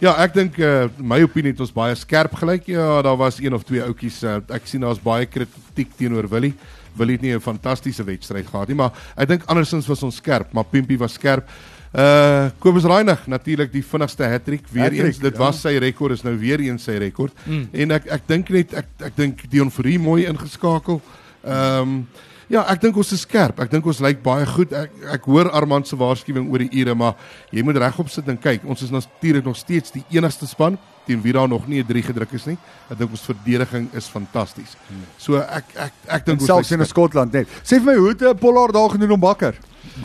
Ja, 0.00 0.12
ek 0.20 0.34
dink 0.34 0.58
uh, 0.58 0.88
my 0.98 1.22
opinie 1.22 1.52
het 1.52 1.60
ons 1.60 1.72
baie 1.72 1.94
skerp 1.94 2.34
gelyk. 2.34 2.66
Ja, 2.66 3.00
daar 3.02 3.16
was 3.16 3.38
een 3.40 3.54
of 3.54 3.62
twee 3.64 3.80
outjies. 3.82 4.22
Uh, 4.22 4.40
ek 4.52 4.66
sien 4.66 4.80
daar's 4.80 5.00
baie 5.00 5.24
kritiek 5.26 5.94
teenoor 5.96 6.28
Willie. 6.28 6.52
Willie 6.96 7.16
het 7.16 7.22
nie 7.22 7.32
'n 7.34 7.40
fantastiese 7.40 8.04
wedstryd 8.04 8.46
gehad 8.46 8.68
nie, 8.68 8.76
maar 8.76 8.92
ek 9.16 9.28
dink 9.28 9.44
andersins 9.46 9.86
was 9.86 10.02
ons 10.02 10.16
skerp, 10.16 10.52
maar 10.52 10.64
Pimpie 10.64 10.98
was 10.98 11.12
skerp. 11.12 11.48
Uh 11.96 12.50
Kobus 12.60 12.84
Reinig 12.84 13.22
natuurlik 13.26 13.70
die 13.72 13.80
vinnigste 13.84 14.26
hattrick 14.28 14.66
weer 14.68 14.82
Hattrick, 14.90 15.06
eens. 15.06 15.18
Dit 15.18 15.38
ja. 15.38 15.40
was 15.40 15.62
sy 15.64 15.78
rekord 15.80 16.12
is 16.12 16.24
nou 16.26 16.34
weer 16.36 16.60
eens 16.60 16.84
sy 16.84 16.98
rekord. 17.00 17.32
Mm. 17.46 17.62
En 17.72 17.94
ek 17.96 18.10
ek 18.18 18.26
dink 18.28 18.50
net 18.52 18.74
ek 18.76 18.90
ek 19.08 19.16
dink 19.16 19.44
Dion 19.48 19.72
Fourie 19.72 19.96
mooi 19.98 20.26
ingeskakel. 20.28 21.00
Ehm 21.40 21.80
um, 21.80 21.94
ja, 22.52 22.66
ek 22.68 22.82
dink 22.84 22.98
ons 23.00 23.14
is 23.16 23.24
skerp. 23.24 23.62
Ek 23.64 23.72
dink 23.72 23.86
ons 23.88 24.02
lyk 24.04 24.20
baie 24.22 24.44
goed. 24.50 24.74
Ek 24.76 24.92
ek 25.16 25.24
hoor 25.30 25.48
Armand 25.56 25.88
se 25.88 25.96
waarskuwing 25.96 26.50
oor 26.52 26.66
die 26.66 26.82
ure, 26.82 26.94
maar 26.94 27.16
jy 27.50 27.64
moet 27.64 27.80
regop 27.80 28.12
sit 28.12 28.28
en 28.28 28.36
kyk. 28.38 28.68
Ons 28.68 28.84
is 28.84 28.92
natuurlik 28.92 29.48
nog 29.48 29.56
steeds 29.56 29.96
die 29.96 30.04
enigste 30.18 30.46
span 30.46 30.76
teen 31.06 31.22
wie 31.22 31.32
daar 31.32 31.48
nog 31.48 31.66
nie 31.66 31.80
'n 31.82 31.86
3 31.86 32.02
gedruk 32.02 32.32
is 32.32 32.44
nie. 32.46 32.58
Ek 32.90 32.98
dink 32.98 33.10
ons 33.10 33.22
verdediging 33.22 33.88
is 33.94 34.06
fantasties. 34.06 34.76
So 35.18 35.38
ek 35.38 35.64
ek 35.74 35.92
ek 36.06 36.26
dink 36.26 36.40
ons 36.40 36.46
selfs 36.46 36.70
in 36.70 36.84
Skotland 36.86 37.32
net. 37.32 37.48
Sê 37.62 37.78
vir 37.80 37.84
my 37.84 37.94
hoe 37.94 38.08
het 38.08 38.22
'n 38.22 38.38
Pollard 38.38 38.74
daar 38.74 38.90
gedoen 38.90 39.12
om 39.12 39.20
bakker? 39.20 39.54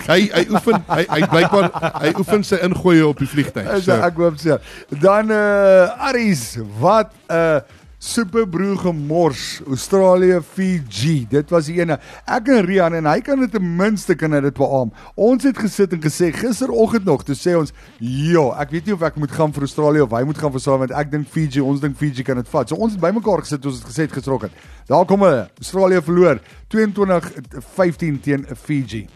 Hy 0.07 0.29
hy 0.31 0.45
oefen 0.49 0.83
hy 0.87 1.05
hy 1.09 1.21
blykbaar 1.27 1.67
hy 2.01 2.13
oefen 2.17 2.43
sy 2.43 2.55
ingooie 2.63 3.07
op 3.07 3.17
die 3.17 3.27
vliegtyg. 3.27 3.83
So, 3.83 3.91
ek 3.91 4.15
hoop 4.15 4.37
so. 4.37 4.57
Dan 4.89 5.31
uh 5.31 6.07
Aries, 6.07 6.57
wat 6.79 7.11
'n 7.27 7.33
uh, 7.33 7.59
superbroer 8.01 8.77
gemors. 8.81 9.61
Australië 9.67 10.39
Fiji. 10.41 11.27
Dit 11.29 11.51
was 11.53 11.67
die 11.69 11.77
ene. 11.79 11.99
Ek 12.25 12.49
en 12.49 12.65
Rian 12.65 12.95
en 12.97 13.07
hy 13.09 13.19
kan 13.25 13.39
dit 13.39 13.51
ten 13.53 13.67
minste 13.77 14.15
kan 14.17 14.33
dit 14.33 14.57
beamoen. 14.57 14.93
Ons 15.13 15.45
het 15.45 15.57
gesit 15.61 15.93
en 15.93 16.01
gesê 16.01 16.31
gisteroggend 16.33 17.05
nog, 17.05 17.23
toe 17.27 17.35
sê 17.37 17.53
ons, 17.57 17.71
"Ja, 17.99 18.61
ek 18.61 18.71
weet 18.71 18.85
nie 18.85 18.93
of 18.93 19.01
ek 19.01 19.15
moet 19.15 19.31
gaan 19.31 19.53
vir 19.53 19.61
Australië 19.61 20.01
of 20.01 20.11
hy 20.11 20.23
moet 20.23 20.37
gaan 20.37 20.51
vir 20.51 20.59
Suid 20.59 20.79
want 20.79 20.91
ek 20.91 21.11
dink 21.11 21.27
Fiji, 21.27 21.61
ons 21.61 21.79
dink 21.79 21.97
Fiji 21.97 22.23
kan 22.23 22.37
dit 22.37 22.49
vat." 22.49 22.69
So 22.69 22.75
ons 22.75 22.93
het 22.93 23.01
bymekaar 23.01 23.39
gesit, 23.39 23.65
ons 23.65 23.79
het 23.79 23.87
gesê 23.87 24.01
het 24.01 24.11
gisteroggend. 24.11 24.51
Daar 24.87 25.05
kom 25.05 25.21
hulle. 25.21 25.49
Australië 25.59 26.01
verloor 26.01 26.39
22-15 26.69 28.19
teen 28.21 28.45
Fiji. 28.55 29.07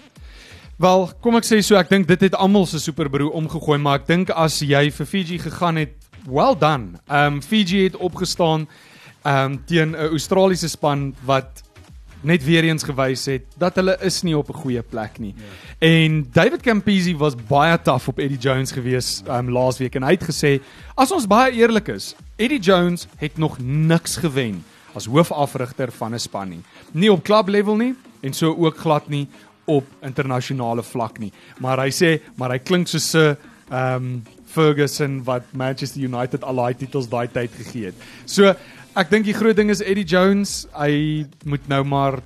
Wel, 0.78 1.06
kom 1.22 1.36
ek 1.36 1.46
sê 1.46 1.62
so, 1.64 1.76
ek 1.76 1.88
dink 1.90 2.08
dit 2.08 2.20
het 2.20 2.34
almal 2.36 2.66
se 2.66 2.80
superbroer 2.80 3.32
omgegooi, 3.32 3.78
maar 3.80 4.02
ek 4.02 4.08
dink 4.08 4.30
as 4.30 4.60
jy 4.60 4.92
vir 4.92 5.06
Fiji 5.06 5.38
gegaan 5.40 5.78
het, 5.78 6.05
well 6.26 6.56
done. 6.58 7.00
Ehm 7.08 7.34
um, 7.34 7.42
Fiji 7.42 7.84
het 7.84 7.96
opgestaan 7.96 8.68
ehm 9.22 9.52
um, 9.52 9.66
teen 9.66 9.90
'n 9.92 9.96
Australiese 9.96 10.70
span 10.70 11.16
wat 11.26 11.64
net 12.22 12.44
weer 12.44 12.64
eens 12.64 12.84
gewys 12.84 13.26
het 13.26 13.44
dat 13.58 13.76
hulle 13.76 13.98
is 14.02 14.22
nie 14.22 14.38
op 14.38 14.50
'n 14.50 14.62
goeie 14.62 14.82
plek 14.82 15.20
nie. 15.20 15.34
Ja. 15.38 15.88
En 15.88 16.28
David 16.32 16.62
Campisi 16.62 17.16
was 17.18 17.36
baie 17.36 17.82
taaf 17.82 18.08
op 18.08 18.20
Eddie 18.20 18.38
Jones 18.38 18.72
gewees 18.72 19.22
um, 19.28 19.50
laasweek 19.50 19.96
en 19.96 20.04
hy 20.04 20.12
het 20.12 20.24
gesê 20.24 20.62
as 20.96 21.12
ons 21.12 21.28
baie 21.28 21.54
eerlik 21.54 21.88
is, 21.88 22.16
Eddie 22.36 22.60
Jones 22.60 23.08
het 23.18 23.38
nog 23.38 23.58
niks 23.60 24.16
gewen 24.16 24.64
as 24.94 25.06
hoofafrigter 25.06 25.92
van 25.92 26.14
'n 26.14 26.20
span 26.20 26.50
nie. 26.50 26.64
Nie 26.92 27.12
op 27.12 27.24
club 27.24 27.48
level 27.48 27.76
nie 27.76 27.96
en 28.22 28.34
so 28.34 28.56
ook 28.56 28.78
glad 28.78 29.08
nie 29.10 29.28
op 29.66 29.86
internasionale 30.02 30.84
vlak 30.84 31.20
nie. 31.20 31.32
Maar 31.60 31.80
hy 31.80 31.92
sê, 31.92 32.22
maar 32.36 32.52
hy 32.52 32.60
klink 32.60 32.88
soos 32.88 33.14
'n 33.14 33.38
ehm 33.70 33.96
um, 33.96 34.24
Ferguson 34.56 35.20
wat 35.28 35.44
Manchester 35.54 36.02
United 36.08 36.44
al 36.48 36.56
daai 36.64 36.74
titels 36.80 37.10
daai 37.12 37.28
tyd 37.32 37.52
gegee 37.60 37.92
het. 37.92 38.08
So 38.26 38.54
ek 38.96 39.10
dink 39.12 39.28
die 39.28 39.36
groot 39.36 39.58
ding 39.60 39.70
is 39.74 39.82
Eddie 39.84 40.08
Jones, 40.08 40.64
hy 40.80 41.26
moet 41.44 41.68
nou 41.72 41.84
maar 41.84 42.22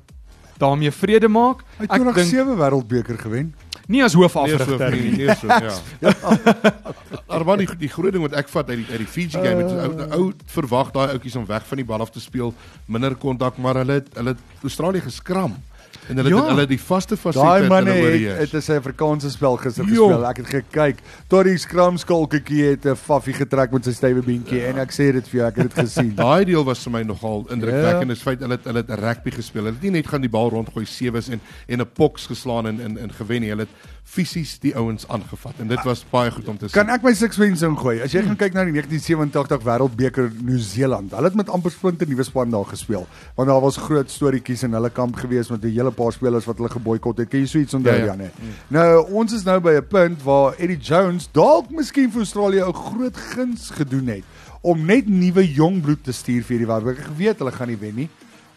daarmee 0.60 0.92
vrede 0.92 1.30
maak. 1.32 1.64
Hy 1.80 1.88
het 1.88 1.96
Ek 1.98 2.04
dink 2.04 2.30
7 2.30 2.58
wêreldbeker 2.60 3.18
gewen. 3.26 3.54
nie 3.90 4.04
as 4.06 4.14
Nee, 4.14 4.22
hoofafrigter 4.22 4.92
nie, 4.94 5.02
nie. 5.02 5.26
nee, 5.26 5.36
so, 5.40 5.48
ja. 5.48 6.12
Armand 7.36 7.64
die, 7.64 7.68
die 7.88 7.90
groot 7.90 8.14
ding 8.14 8.22
wat 8.26 8.36
ek 8.38 8.50
vat 8.54 8.70
uit 8.70 8.84
die 8.84 8.88
uit 8.92 9.02
die 9.02 9.08
Fiji 9.10 9.40
game 9.42 9.64
het 9.64 9.72
ou 9.74 10.20
ou 10.20 10.28
verwag 10.54 10.92
daai 10.94 11.16
ouetjies 11.16 11.38
om 11.40 11.48
weg 11.50 11.66
van 11.66 11.82
die 11.82 11.86
bal 11.90 12.04
af 12.06 12.12
te 12.14 12.22
speel, 12.22 12.54
minder 12.86 13.16
kontak, 13.18 13.58
maar 13.58 13.80
hulle 13.82 14.00
het 14.02 14.12
hulle 14.20 14.36
het 14.36 14.66
Australië 14.70 15.02
geskram. 15.08 15.56
En 16.10 16.16
hulle 16.18 16.30
Ja. 16.30 16.36
het 16.38 16.48
hulle 16.48 16.60
het 16.60 16.70
die 16.70 16.80
vaste 16.82 17.16
Daai 17.16 17.22
fasiteit 17.34 17.70
hulle 17.70 17.90
het 17.92 18.04
oorheers. 18.04 18.40
dit 18.40 18.54
is 18.54 18.68
'n 18.70 18.72
Afrikaanse 18.78 19.30
spel 19.30 19.58
gister 19.58 19.86
Jo. 19.86 20.08
gespeel. 20.08 20.26
Ek 20.26 20.38
het 20.38 20.48
gekyk. 20.48 20.98
Tot 21.28 21.44
die 21.44 21.58
skramskalketjie 21.58 22.64
het 22.64 22.86
'n 22.86 22.96
faffie 22.96 23.34
getrek 23.34 23.72
met 23.72 23.84
sy 23.86 23.92
stywe 23.92 24.22
beentjie 24.22 24.66
en 24.66 24.78
ek 24.80 24.92
sê 24.92 25.12
dit 25.12 25.28
vir 25.28 25.40
jou, 25.40 25.48
ek 25.48 25.56
het 25.56 25.76
dit 25.76 25.86
gesien. 25.86 26.16
Daai 26.26 26.46
deel 26.46 26.64
was 26.66 26.80
vir 26.84 26.92
my 26.92 27.02
nogal 27.04 27.46
indrukwekkend. 27.50 28.08
Ja. 28.08 28.12
Is 28.14 28.22
feit 28.22 28.40
hulle 28.40 28.56
het, 28.56 28.64
hulle 28.66 28.78
het 28.88 28.90
rugby 28.90 29.32
gespeel. 29.32 29.64
Hulle 29.64 29.74
het 29.74 29.82
nie 29.84 29.92
net 29.92 30.08
gaan 30.08 30.22
die 30.22 30.30
bal 30.30 30.50
rondgooi 30.50 30.86
sewes 30.86 31.30
en 31.30 31.40
en 31.68 31.80
'n 31.82 31.88
poks 31.94 32.26
geslaan 32.28 32.68
en 32.68 32.80
en 32.82 32.98
en 32.98 33.12
gewen 33.14 33.42
nie. 33.42 33.50
Hulle 33.50 33.62
het 33.62 33.70
fisies 34.04 34.60
die 34.60 34.76
ouens 34.76 35.08
aangevat 35.08 35.54
en 35.60 35.68
dit 35.68 35.84
was 35.84 36.04
baie 36.10 36.32
goed 36.32 36.48
om 36.48 36.58
te 36.58 36.68
sien. 36.68 36.84
Kan 36.84 36.90
ek 36.94 37.04
my 37.04 37.14
six 37.14 37.38
wins 37.38 37.62
ingooi? 37.62 38.02
As 38.02 38.12
jy 38.12 38.24
gaan 38.24 38.36
kyk 38.36 38.54
na 38.54 38.64
die 38.64 38.72
1987 38.74 39.62
Wêreldbeker 39.64 40.32
Nieu-Seeland, 40.42 41.12
hulle 41.12 41.24
het 41.24 41.36
met 41.36 41.50
amper 41.50 41.72
splinte 41.72 42.06
nuwe 42.08 42.24
span 42.24 42.50
daar 42.50 42.66
gespeel. 42.66 43.08
Want 43.36 43.50
daar 43.50 43.62
was 43.62 43.78
groot 43.78 44.10
storieetjies 44.10 44.64
in 44.64 44.74
hulle 44.74 44.90
kamp 44.90 45.16
gewees 45.16 45.50
met 45.50 45.64
'n 45.64 45.68
hele 45.80 45.92
paar 45.96 46.12
spelers 46.14 46.46
wat 46.46 46.58
hulle 46.58 46.70
geboikot 46.70 47.18
het. 47.24 47.30
Kan 47.30 47.40
jy 47.40 47.46
so 47.48 47.60
iets 47.60 47.74
onthou 47.74 47.94
Ja, 47.96 48.00
ja. 48.00 48.06
Janne? 48.12 48.30
Nou, 48.68 49.06
ons 49.12 49.34
is 49.34 49.44
nou 49.44 49.60
by 49.60 49.78
'n 49.80 49.88
punt 49.88 50.24
waar 50.24 50.54
Eddie 50.60 50.78
Jones 50.80 51.30
dalk 51.32 51.70
miskien 51.72 52.12
vir 52.12 52.22
Australië 52.22 52.62
'n 52.68 52.74
groot 52.74 53.18
guns 53.18 53.70
gedoen 53.70 54.08
het 54.08 54.24
om 54.62 54.86
net 54.86 55.08
nuwe 55.08 55.54
jong 55.54 55.82
bloed 55.82 56.04
te 56.04 56.12
stuur 56.12 56.44
vir 56.44 56.58
hierdie 56.58 56.68
Wêreldbeker. 56.68 57.06
Ek 57.10 57.18
weet 57.18 57.38
hulle 57.40 57.52
gaan 57.52 57.68
nie 57.68 57.78
wen 57.78 57.96
nie. 57.96 58.10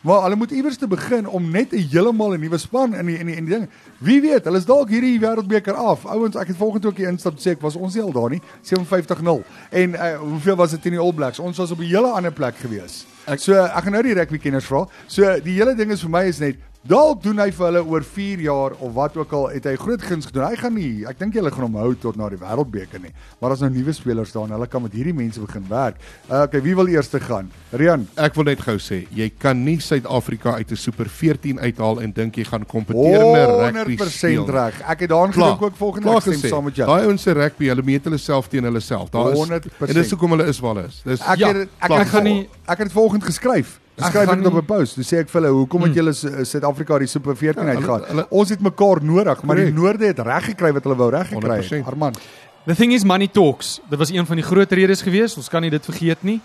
Maar 0.02 0.22
hulle 0.22 0.34
moet 0.36 0.50
iewers 0.50 0.76
te 0.76 0.86
begin 0.88 1.28
om 1.28 1.50
net 1.50 1.72
'n 1.72 1.78
heeltemal 1.78 2.34
'n 2.34 2.40
nuwe 2.40 2.58
span 2.58 2.94
in 2.94 3.06
die 3.06 3.18
in 3.18 3.26
die 3.26 3.36
in 3.36 3.44
die 3.44 3.54
ding. 3.54 3.68
Wie 4.00 4.20
weet, 4.20 4.44
hulle 4.44 4.58
is 4.58 4.64
dalk 4.64 4.88
hierdie 4.90 5.20
wêreldbeker 5.20 5.74
af. 5.74 6.04
Ouens, 6.06 6.34
ek 6.36 6.48
het 6.48 6.56
volgende 6.56 6.88
ook 6.88 6.96
hier 6.96 7.08
instap 7.08 7.38
sê 7.38 7.50
ek 7.52 7.60
was 7.60 7.76
ons 7.76 7.94
nie 7.94 8.02
al 8.02 8.12
daar 8.12 8.30
nie. 8.30 8.40
57-0. 8.62 9.44
En 9.70 9.90
uh, 9.90 10.18
hoeveel 10.18 10.56
was 10.56 10.70
dit 10.70 10.82
teen 10.82 10.92
die 10.92 11.00
All 11.00 11.12
Blacks? 11.12 11.38
Ons 11.38 11.56
was 11.58 11.70
op 11.70 11.78
'n 11.78 11.84
hele 11.84 12.08
ander 12.10 12.32
plek 12.32 12.54
gewees. 12.56 13.06
Ek 13.26 13.38
so 13.38 13.52
ek 13.54 13.82
gaan 13.84 13.92
nou 13.92 14.02
die 14.02 14.14
rugby 14.14 14.38
kenners 14.38 14.64
vra. 14.64 14.88
So 15.06 15.40
die 15.40 15.52
hele 15.54 15.74
ding 15.76 15.90
is 15.92 16.00
vir 16.00 16.10
my 16.10 16.24
is 16.26 16.38
net 16.38 16.56
dalk 16.82 17.20
doen 17.22 17.38
hy 17.38 17.50
vir 17.54 17.64
hulle 17.68 17.80
oor 17.86 18.02
4 18.02 18.40
jaar 18.42 18.72
of 18.82 18.92
wat 18.96 19.16
ook 19.16 19.32
al 19.38 19.44
het 19.52 19.64
hy 19.70 19.76
groot 19.78 20.02
guns 20.02 20.26
gedoen. 20.26 20.48
Hy 20.50 20.56
gaan 20.58 20.74
nie, 20.74 21.04
ek 21.06 21.18
dink 21.20 21.36
hulle 21.38 21.50
gaan 21.54 21.66
hom 21.68 21.76
hou 21.78 21.92
tot 21.94 22.16
na 22.18 22.26
die 22.32 22.38
wêreldbeker 22.40 22.98
nie. 23.02 23.12
Maar 23.40 23.52
daar's 23.54 23.62
nou 23.62 23.70
nuwe 23.70 23.92
spelers 23.94 24.32
daar 24.34 24.48
en 24.48 24.54
hulle 24.56 24.66
kan 24.66 24.82
met 24.82 24.92
hierdie 24.92 25.14
mense 25.14 25.40
begin 25.40 25.62
werk. 25.70 26.00
Uh, 26.28 26.42
okay, 26.48 26.60
wie 26.64 26.74
wil 26.74 26.90
eers 26.90 27.08
te 27.12 27.20
gaan? 27.22 27.50
Rian. 27.70 28.08
Ek 28.18 28.34
wil 28.34 28.48
net 28.50 28.60
gou 28.66 28.74
sê, 28.82 29.04
jy 29.14 29.30
kan 29.38 29.62
nie 29.64 29.78
Suid-Afrika 29.82 30.56
uit 30.58 30.72
'n 30.72 30.76
Super 30.76 31.06
14 31.08 31.60
uithaal 31.60 32.00
en 32.02 32.12
dink 32.12 32.36
jy 32.36 32.44
gaan 32.44 32.66
kompeterende 32.66 33.46
rugby 33.46 33.96
100% 33.96 34.10
speel. 34.10 34.46
reg. 34.50 34.80
Ek 34.82 35.00
het 35.00 35.10
daaraan 35.10 35.32
gedink 35.32 35.62
ook 35.62 35.76
volgende 35.76 36.08
Klaar 36.08 36.20
stem 36.22 36.50
saam 36.50 36.64
met 36.64 36.76
jou. 36.76 36.86
Daai 36.86 37.06
ouens 37.06 37.22
se 37.22 37.32
rugby, 37.32 37.66
hulle 37.68 37.82
meet 37.82 38.04
hulle 38.04 38.18
self 38.18 38.48
teen 38.48 38.64
hulle 38.64 38.80
self. 38.80 39.10
Daar 39.10 39.32
is 39.32 39.38
100%. 39.38 39.86
en 39.88 39.94
dis 39.94 40.10
hoekom 40.10 40.30
hulle 40.30 40.46
is 40.48 40.58
waar 40.60 40.74
hulle 40.74 40.88
is. 40.88 41.00
Dis 41.04 41.20
Ek 41.20 41.38
Ja, 41.38 41.48
het 41.48 41.56
ek, 41.56 41.68
ek 41.78 41.88
gaan 41.90 42.00
Ek 42.00 42.08
gaan 42.08 42.24
nie 42.24 42.48
ek 42.66 42.78
het 42.78 42.86
dit 42.88 42.92
vanoggend 42.92 43.24
geskryf. 43.24 43.78
Ek 43.98 44.04
Skryf 44.08 44.30
dit 44.34 44.46
op 44.46 44.54
'n 44.54 44.64
post. 44.64 44.94
Toe 44.94 45.04
sê 45.04 45.18
ek 45.20 45.28
vir 45.28 45.40
hulle, 45.42 45.52
hoekom 45.52 45.82
het 45.82 45.94
julle 45.94 46.12
S- 46.12 46.24
uh, 46.24 46.44
Suid-Afrika 46.44 46.98
die 46.98 47.06
Super 47.06 47.36
14 47.36 47.62
Ja, 47.66 47.70
uitgegaan? 47.74 48.04
hulle- 48.06 48.26
Ons 48.30 48.48
het 48.48 48.60
mekaar 48.60 49.02
nodig, 49.04 49.42
maar 49.42 49.56
die. 49.56 49.72
Noorde 49.72 50.06
het 50.06 50.18
reg 50.18 50.44
gekry 50.44 50.72
wat 50.72 50.82
hulle 50.84 50.96
wou 50.96 51.10
reg 51.10 51.28
gekry 51.28 51.56
het. 51.56 51.64
100%. 51.70 51.86
Armand. 51.86 52.18
The 52.66 52.74
thing 52.74 52.92
is 52.92 53.04
money 53.04 53.28
talks. 53.28 53.80
Dit 53.90 53.98
was 53.98 54.10
een 54.10 54.26
van 54.26 54.36
die 54.36 54.44
groot 54.44 54.72
redes 54.72 55.02
geweest. 55.02 55.36
Ons 55.36 55.48
kan 55.48 55.60
nie 55.60 55.70
dit 55.70 55.84
vergeet 55.84 56.22
nie. 56.22 56.40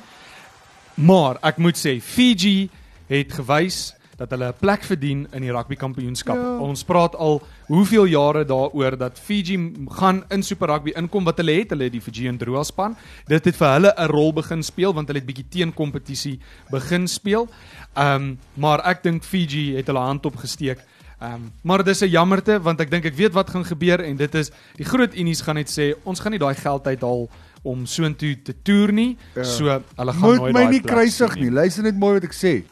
Maar 0.96 1.38
ek 1.44 1.58
moet 1.58 1.77
sê 1.77 2.01
Fiji 2.01 2.70
het 3.08 3.32
gewys 3.34 3.94
dat 4.17 4.31
hulle 4.33 4.47
'n 4.50 4.59
plek 4.59 4.83
verdien 4.83 5.27
in 5.31 5.41
die 5.41 5.51
rugby 5.51 5.75
kampioenskap. 5.75 6.36
Ja. 6.36 6.57
Ons 6.57 6.83
praat 6.83 7.15
al 7.15 7.41
hoeveel 7.67 8.05
jare 8.05 8.45
daaroor 8.45 8.97
dat 8.97 9.19
Fiji 9.19 9.74
gaan 9.88 10.24
in 10.29 10.43
Super 10.43 10.67
Rugby 10.67 10.91
inkom 10.95 11.24
wat 11.24 11.38
hulle 11.38 11.51
het. 11.51 11.69
Hulle 11.69 11.83
het 11.83 11.91
die 11.91 12.01
Fijian 12.01 12.38
Drua 12.38 12.63
span. 12.63 12.95
Dit 13.27 13.45
het 13.45 13.55
vir 13.55 13.67
hulle 13.67 13.93
'n 13.97 14.09
rol 14.09 14.33
begin 14.33 14.63
speel 14.63 14.93
want 14.93 15.07
hulle 15.07 15.19
het 15.19 15.27
bietjie 15.27 15.50
teen 15.50 15.74
kompetisie 15.74 16.39
begin 16.71 17.07
speel. 17.07 17.47
Ehm 17.95 18.15
um, 18.15 18.39
maar 18.53 18.79
ek 18.86 19.03
dink 19.03 19.24
Fiji 19.24 19.75
het 19.75 19.88
hulle 19.88 20.00
hand 20.00 20.25
opgesteek. 20.25 20.79
Ehm 21.19 21.33
um, 21.33 21.51
maar 21.62 21.83
dis 21.83 22.01
'n 22.01 22.09
jammerte 22.09 22.62
want 22.62 22.81
ek 22.81 22.91
dink 22.91 23.05
ek 23.05 23.15
weet 23.15 23.33
wat 23.33 23.50
gaan 23.50 23.65
gebeur 23.65 24.00
en 24.00 24.15
dit 24.15 24.36
is 24.36 24.51
die 24.75 24.86
groot 24.86 25.15
unies 25.15 25.41
gaan 25.41 25.55
net 25.55 25.69
sê 25.69 25.93
ons 26.03 26.19
gaan 26.19 26.31
nie 26.31 26.39
daai 26.39 26.55
geld 26.55 26.88
uithaal 26.88 27.29
om 27.63 27.86
soontoe 27.86 28.41
te 28.43 28.53
toer 28.63 28.91
nie. 28.91 29.17
Ja. 29.36 29.43
So 29.43 29.65
hulle 29.65 30.13
gaan 30.13 30.21
Moet 30.21 30.38
nooit 30.38 30.53
my 30.53 30.62
daai 30.62 30.71
nie 30.71 30.81
plek 30.81 30.93
kruisig 30.93 31.33
sien 31.33 31.43
nie. 31.43 31.51
Luister 31.51 31.83
net 31.83 31.95
mooi 31.95 32.13
wat 32.13 32.24
ek 32.24 32.33
sê. 32.33 32.63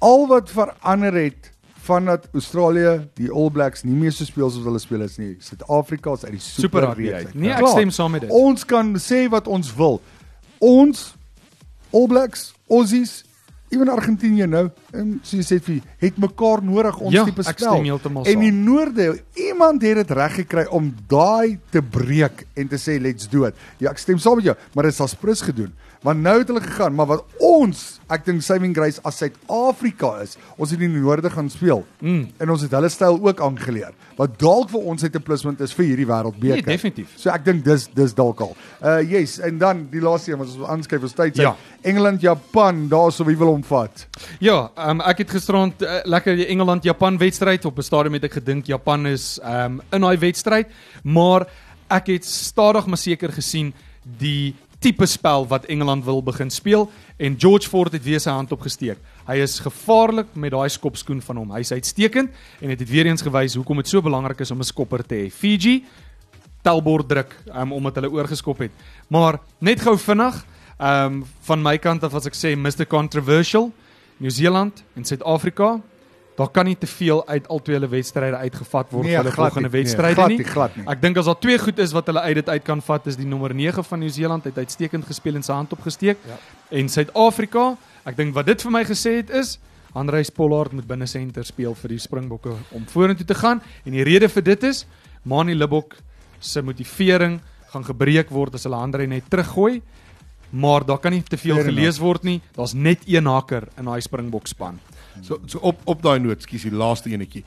Al 0.00 0.26
wat 0.30 0.50
verander 0.50 1.14
het 1.20 1.50
vandat 1.84 2.28
Australië 2.36 3.08
die 3.18 3.30
All 3.32 3.50
Blacks 3.50 3.82
nie 3.84 3.96
meer 3.96 4.12
so 4.12 4.24
speel 4.28 4.50
soos 4.52 4.64
hulle 4.68 4.78
speel 4.82 5.02
is 5.06 5.16
nie. 5.20 5.34
Suid-Afrika 5.44 6.12
is 6.16 6.24
uit 6.24 6.36
die 6.36 6.40
Super 6.44 6.62
Super 6.68 6.86
Rugby 6.88 7.08
reeks 7.10 7.30
uit. 7.30 7.34
Nee, 7.34 7.50
ek 7.54 7.58
Klaar. 7.64 7.72
stem 7.78 7.90
saam 7.96 8.12
met 8.16 8.26
dit. 8.26 8.30
Ons 8.36 8.64
kan 8.68 8.94
sê 9.00 9.24
wat 9.32 9.48
ons 9.48 9.72
wil. 9.76 10.00
Ons 10.60 11.10
All 11.92 12.06
Blacks, 12.06 12.52
Aussies, 12.70 13.24
ewen 13.74 13.88
Argentinië 13.90 14.46
nou, 14.50 14.64
en 14.94 15.16
so 15.26 15.36
jy 15.38 15.44
sê 15.46 15.56
vir 15.62 15.80
het 16.02 16.16
mekaar 16.22 16.62
nodig 16.62 16.96
ons 17.00 17.14
Ja, 17.14 17.24
tipe 17.26 17.42
ek 17.42 17.58
spel. 17.58 17.72
stem 17.74 17.84
heeltemal 17.88 18.26
en 18.26 18.40
die 18.44 18.50
saam. 18.52 18.60
Noorde, 18.66 19.06
iemand 19.34 19.82
het 19.82 19.96
dit 20.02 20.10
reg 20.18 20.34
gekry 20.44 20.64
om 20.74 20.92
daai 21.10 21.58
te 21.70 21.82
breek 21.82 22.44
en 22.58 22.68
te 22.70 22.78
sê 22.78 23.00
let's 23.02 23.28
do 23.30 23.44
it. 23.46 23.54
Ja, 23.82 23.90
ek 23.90 23.98
stem 23.98 24.18
saam 24.22 24.36
met 24.38 24.44
jou, 24.52 24.56
maar 24.74 24.84
dit 24.88 24.92
is 24.94 25.00
as 25.00 25.14
prins 25.18 25.42
gedoen. 25.42 25.72
Want 26.00 26.22
nou 26.24 26.38
het 26.38 26.48
hulle 26.48 26.62
gegaan, 26.64 26.94
maar 26.96 27.10
wat 27.10 27.40
ons, 27.44 27.80
ek 28.08 28.22
dink 28.24 28.40
saving 28.40 28.72
grace 28.72 29.02
as 29.04 29.18
Suid-Afrika 29.20 30.14
is, 30.22 30.38
ons 30.56 30.70
het 30.72 30.80
in 30.80 30.94
die 30.94 31.02
Noorde 31.02 31.28
gaan 31.28 31.50
speel. 31.52 31.82
Mm. 32.00 32.22
En 32.40 32.52
ons 32.54 32.62
het 32.64 32.72
hulle 32.72 32.88
styl 32.88 33.18
ook 33.20 33.42
aangeleer. 33.44 33.92
Wat 34.16 34.38
dalk 34.40 34.70
vir 34.72 34.86
ons 34.92 35.04
uit 35.04 35.16
'n 35.16 35.22
pluspunt 35.22 35.60
is 35.60 35.74
vir 35.76 35.84
hierdie 35.84 36.06
wêreldbeker. 36.08 36.64
Nee, 36.64 36.76
definitief. 36.76 37.12
So 37.16 37.28
ek 37.30 37.44
dink 37.44 37.64
dis 37.64 37.86
dis 37.92 38.14
dalk 38.14 38.40
al. 38.40 38.56
Uh 38.80 39.02
yes, 39.02 39.38
en 39.40 39.58
dan 39.58 39.88
die 39.90 40.00
laaste 40.00 40.32
een 40.32 40.38
wat 40.38 40.48
ons 40.48 40.68
aanskryf 40.68 41.02
is 41.02 41.12
tyd. 41.12 41.36
Ja. 41.36 41.56
Engeland, 41.82 42.20
Japan, 42.20 42.88
daarso 42.88 43.24
wie 43.24 43.36
wil 43.36 43.52
hom 43.52 43.64
vat? 43.64 44.06
Ja, 44.40 44.70
um, 44.88 45.00
ek 45.00 45.18
het 45.18 45.30
gisterand 45.30 45.82
uh, 45.82 46.00
lekker 46.04 46.36
die 46.36 46.46
Engeland 46.46 46.84
Japan 46.84 47.18
wedstryd 47.18 47.64
op 47.64 47.76
'n 47.76 47.82
stadium 47.82 48.14
het 48.14 48.24
ek 48.24 48.32
gedink 48.40 48.66
Japan 48.66 49.06
is 49.06 49.38
um, 49.44 49.82
in 49.92 50.00
daai 50.00 50.18
wedstryd, 50.18 50.66
maar 51.02 51.46
ek 51.90 52.06
het 52.06 52.24
stadig 52.24 52.86
maar 52.86 52.98
seker 52.98 53.32
gesien 53.32 53.74
die 54.02 54.54
tipe 54.80 55.06
spel 55.06 55.46
wat 55.46 55.68
Engeland 55.68 56.04
wil 56.04 56.22
begin 56.24 56.50
speel 56.50 56.88
en 57.16 57.36
George 57.38 57.68
Ford 57.68 57.92
het 57.92 58.04
weer 58.04 58.20
sy 58.20 58.32
hand 58.32 58.52
opgesteek. 58.52 58.98
Hy 59.28 59.36
is 59.44 59.58
gevaarlik 59.60 60.32
met 60.34 60.54
daai 60.54 60.68
skopskoen 60.72 61.20
van 61.22 61.36
hom. 61.36 61.52
Hy's 61.52 61.72
uitstekend 61.72 62.32
en 62.60 62.72
dit 62.72 62.80
het 62.80 62.88
weer 62.88 63.06
eens 63.06 63.22
gewys 63.22 63.58
hoekom 63.60 63.82
dit 63.82 63.88
so 63.88 64.00
belangrik 64.02 64.40
is 64.40 64.50
om 64.50 64.58
'n 64.58 64.64
skopper 64.64 65.04
te 65.06 65.14
hê. 65.14 65.30
Fiji 65.30 65.84
telbord 66.62 67.08
druk 67.08 67.36
um, 67.54 67.72
omdat 67.72 67.94
hulle 67.94 68.10
oorgeskop 68.10 68.58
het. 68.58 68.72
Maar 69.08 69.38
net 69.58 69.80
gou 69.80 69.96
vinnig, 69.98 70.44
ehm 70.78 71.12
um, 71.12 71.24
van 71.42 71.62
my 71.62 71.78
kant 71.78 72.04
af 72.04 72.14
as 72.14 72.26
ek 72.26 72.34
sê 72.34 72.56
Mr 72.56 72.86
Controversial, 72.86 73.70
Nieu-Seeland 74.18 74.82
en 74.96 75.04
Suid-Afrika, 75.04 75.80
daar 76.40 76.50
kan 76.50 76.64
nie 76.68 76.76
te 76.78 76.88
veel 76.88 77.20
uit 77.28 77.48
al 77.52 77.60
twee 77.62 77.76
hulle 77.76 77.88
wedstryde 77.92 78.36
uitgevat 78.40 78.92
word 78.94 79.04
Nee, 79.06 79.14
vir 79.14 79.22
hulle 79.22 79.32
glad 79.36 79.52
volgende. 79.52 79.68
Nee, 79.70 79.82
wedstryde 79.84 80.26
nie. 80.28 80.36
nie, 80.40 80.46
glad 80.48 80.76
nie. 80.76 80.84
Ek 80.88 81.00
dink 81.02 81.18
as 81.20 81.28
daar 81.28 81.38
twee 81.40 81.58
goed 81.60 81.78
is 81.84 81.92
wat 81.96 82.06
hulle 82.10 82.20
uit 82.24 82.34
dit 82.40 82.48
uit 82.48 82.64
kan 82.64 82.82
vat 82.86 83.06
is 83.12 83.18
die 83.20 83.26
nommer 83.28 83.54
9 83.54 83.84
van 83.84 84.00
Nieu-Seeland 84.00 84.44
het 84.48 84.58
uitstekend 84.58 85.04
gespeel 85.08 85.36
en 85.40 85.44
sy 85.46 85.52
hand 85.52 85.72
opgesteek. 85.76 86.22
Ja. 86.28 86.38
En 86.80 86.88
Suid-Afrika, 86.88 87.74
ek 88.08 88.16
dink 88.16 88.34
wat 88.34 88.46
dit 88.48 88.62
vir 88.62 88.72
my 88.72 88.84
gesê 88.88 89.18
het 89.20 89.30
is 89.30 89.58
Andreus 89.92 90.30
Pollard 90.30 90.72
moet 90.72 90.86
binne 90.86 91.06
senter 91.10 91.44
speel 91.44 91.74
vir 91.74 91.96
die 91.96 91.98
Springbokke 91.98 92.52
om 92.70 92.84
vorentoe 92.86 93.26
te 93.26 93.34
gaan 93.34 93.60
en 93.84 93.96
die 93.96 94.04
rede 94.06 94.28
vir 94.30 94.44
dit 94.46 94.68
is 94.70 94.84
Mani 95.26 95.54
Libbok 95.58 95.96
se 96.40 96.62
motivering 96.62 97.40
gaan 97.72 97.84
gebreek 97.84 98.30
word 98.30 98.54
as 98.54 98.64
hulle 98.66 98.78
Andre 98.78 99.06
net 99.06 99.26
teruggooi. 99.30 99.80
Maar 100.50 100.82
daar 100.86 100.98
kan 100.98 101.12
nie 101.14 101.22
te 101.22 101.38
veel 101.38 101.60
gelees 101.62 101.98
word 102.02 102.24
nie. 102.26 102.40
Daar's 102.56 102.72
net 102.74 103.04
een 103.06 103.26
haker 103.26 103.68
in 103.78 103.86
daai 103.86 104.00
Springbok 104.02 104.48
span. 104.50 104.80
So 105.22 105.40
so 105.46 105.58
op 105.62 105.80
op 105.84 106.02
daai 106.02 106.18
noot, 106.18 106.42
skus 106.42 106.62
die 106.62 106.70
laaste 106.72 107.10
enetjie. 107.10 107.44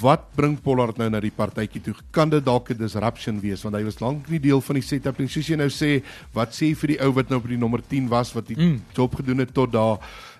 Wat 0.00 0.24
bring 0.34 0.56
Pollard 0.60 0.96
nou 0.98 1.06
na 1.10 1.20
die 1.22 1.30
partytjie 1.30 1.80
toe? 1.82 1.94
Kan 2.10 2.28
dit 2.30 2.44
dalk 2.44 2.70
'n 2.70 2.76
disruption 2.78 3.40
wees 3.40 3.62
want 3.62 3.76
hy 3.76 3.84
was 3.84 4.00
lank 4.00 4.28
nie 4.28 4.40
deel 4.40 4.60
van 4.60 4.74
die 4.74 4.82
setup 4.82 5.18
nie. 5.18 5.28
Soos 5.28 5.46
jy 5.46 5.56
nou 5.56 5.68
sê, 5.68 6.02
wat 6.34 6.50
sê 6.52 6.74
vir 6.74 6.88
die 6.88 7.00
ou 7.00 7.12
wat 7.12 7.28
nou 7.30 7.38
op 7.38 7.46
die 7.48 7.56
nommer 7.56 7.80
10 7.80 8.08
was 8.08 8.32
wat 8.34 8.46
die 8.48 8.56
Mm. 8.56 8.80
job 8.96 9.14
gedoen 9.14 9.38
het 9.38 9.54
tot 9.54 9.72
daar 9.72 9.98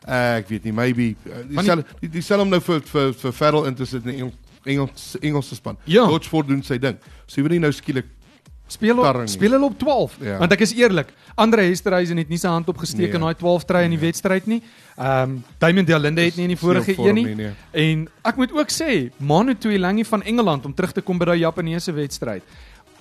uh, 0.08 0.36
ek 0.38 0.48
weet 0.48 0.64
nie, 0.64 0.72
maybe 0.72 1.14
uh, 1.26 1.42
dieselfde 1.48 1.84
die, 2.00 2.08
die 2.08 2.20
sel 2.22 2.38
hom 2.38 2.48
nou 2.48 2.60
vir 2.60 2.80
vir 2.80 3.12
vir 3.12 3.32
Farrell 3.32 3.66
in 3.68 3.74
te 3.74 3.84
sit 3.86 4.04
in 4.06 4.14
Engels 4.14 4.34
Engels 4.66 5.16
Engelse 5.20 5.54
span. 5.54 5.76
Ja. 5.84 6.06
George 6.06 6.28
Ford 6.28 6.48
doen 6.48 6.62
sy 6.62 6.78
ding. 6.78 6.96
So 7.26 7.36
jy 7.40 7.42
wil 7.48 7.52
nie 7.52 7.60
nou 7.60 7.72
skielik 7.72 8.06
Speel 8.66 8.98
op 8.98 9.16
nie. 9.18 9.28
speel 9.28 9.50
hulle 9.50 9.64
op 9.68 9.78
12. 9.78 10.16
Ja. 10.20 10.38
Want 10.38 10.52
ek 10.52 10.60
is 10.60 10.72
eerlik, 10.74 11.12
Andre 11.36 11.62
Hesterhuizen 11.62 12.16
het 12.16 12.28
nie 12.28 12.38
sy 12.38 12.48
hand 12.48 12.68
opgesteek 12.68 13.10
Nee. 13.12 13.14
in 13.14 13.20
daai 13.20 13.34
12 13.34 13.64
try 13.64 13.82
in 13.84 13.90
die 13.90 13.98
wedstryd 14.00 14.46
nie. 14.46 14.62
Ehm 14.96 15.22
um, 15.30 15.44
Damian 15.58 15.84
Delinde 15.84 16.22
het 16.24 16.36
nie 16.36 16.44
in 16.48 16.54
die 16.54 16.58
vorige 16.58 16.94
een 16.98 17.14
nie. 17.14 17.24
nie, 17.24 17.34
nee. 17.34 17.52
En 17.72 18.08
ek 18.24 18.36
moet 18.36 18.52
ook 18.52 18.70
sê, 18.72 19.10
Manu 19.18 19.54
Tuilangi 19.54 20.04
van 20.04 20.22
Engeland 20.22 20.64
om 20.64 20.74
terug 20.74 20.92
te 20.92 21.00
kom 21.02 21.18
by 21.18 21.24
daai 21.24 21.38
Japaneese 21.38 21.92
wedstryd. 21.92 22.42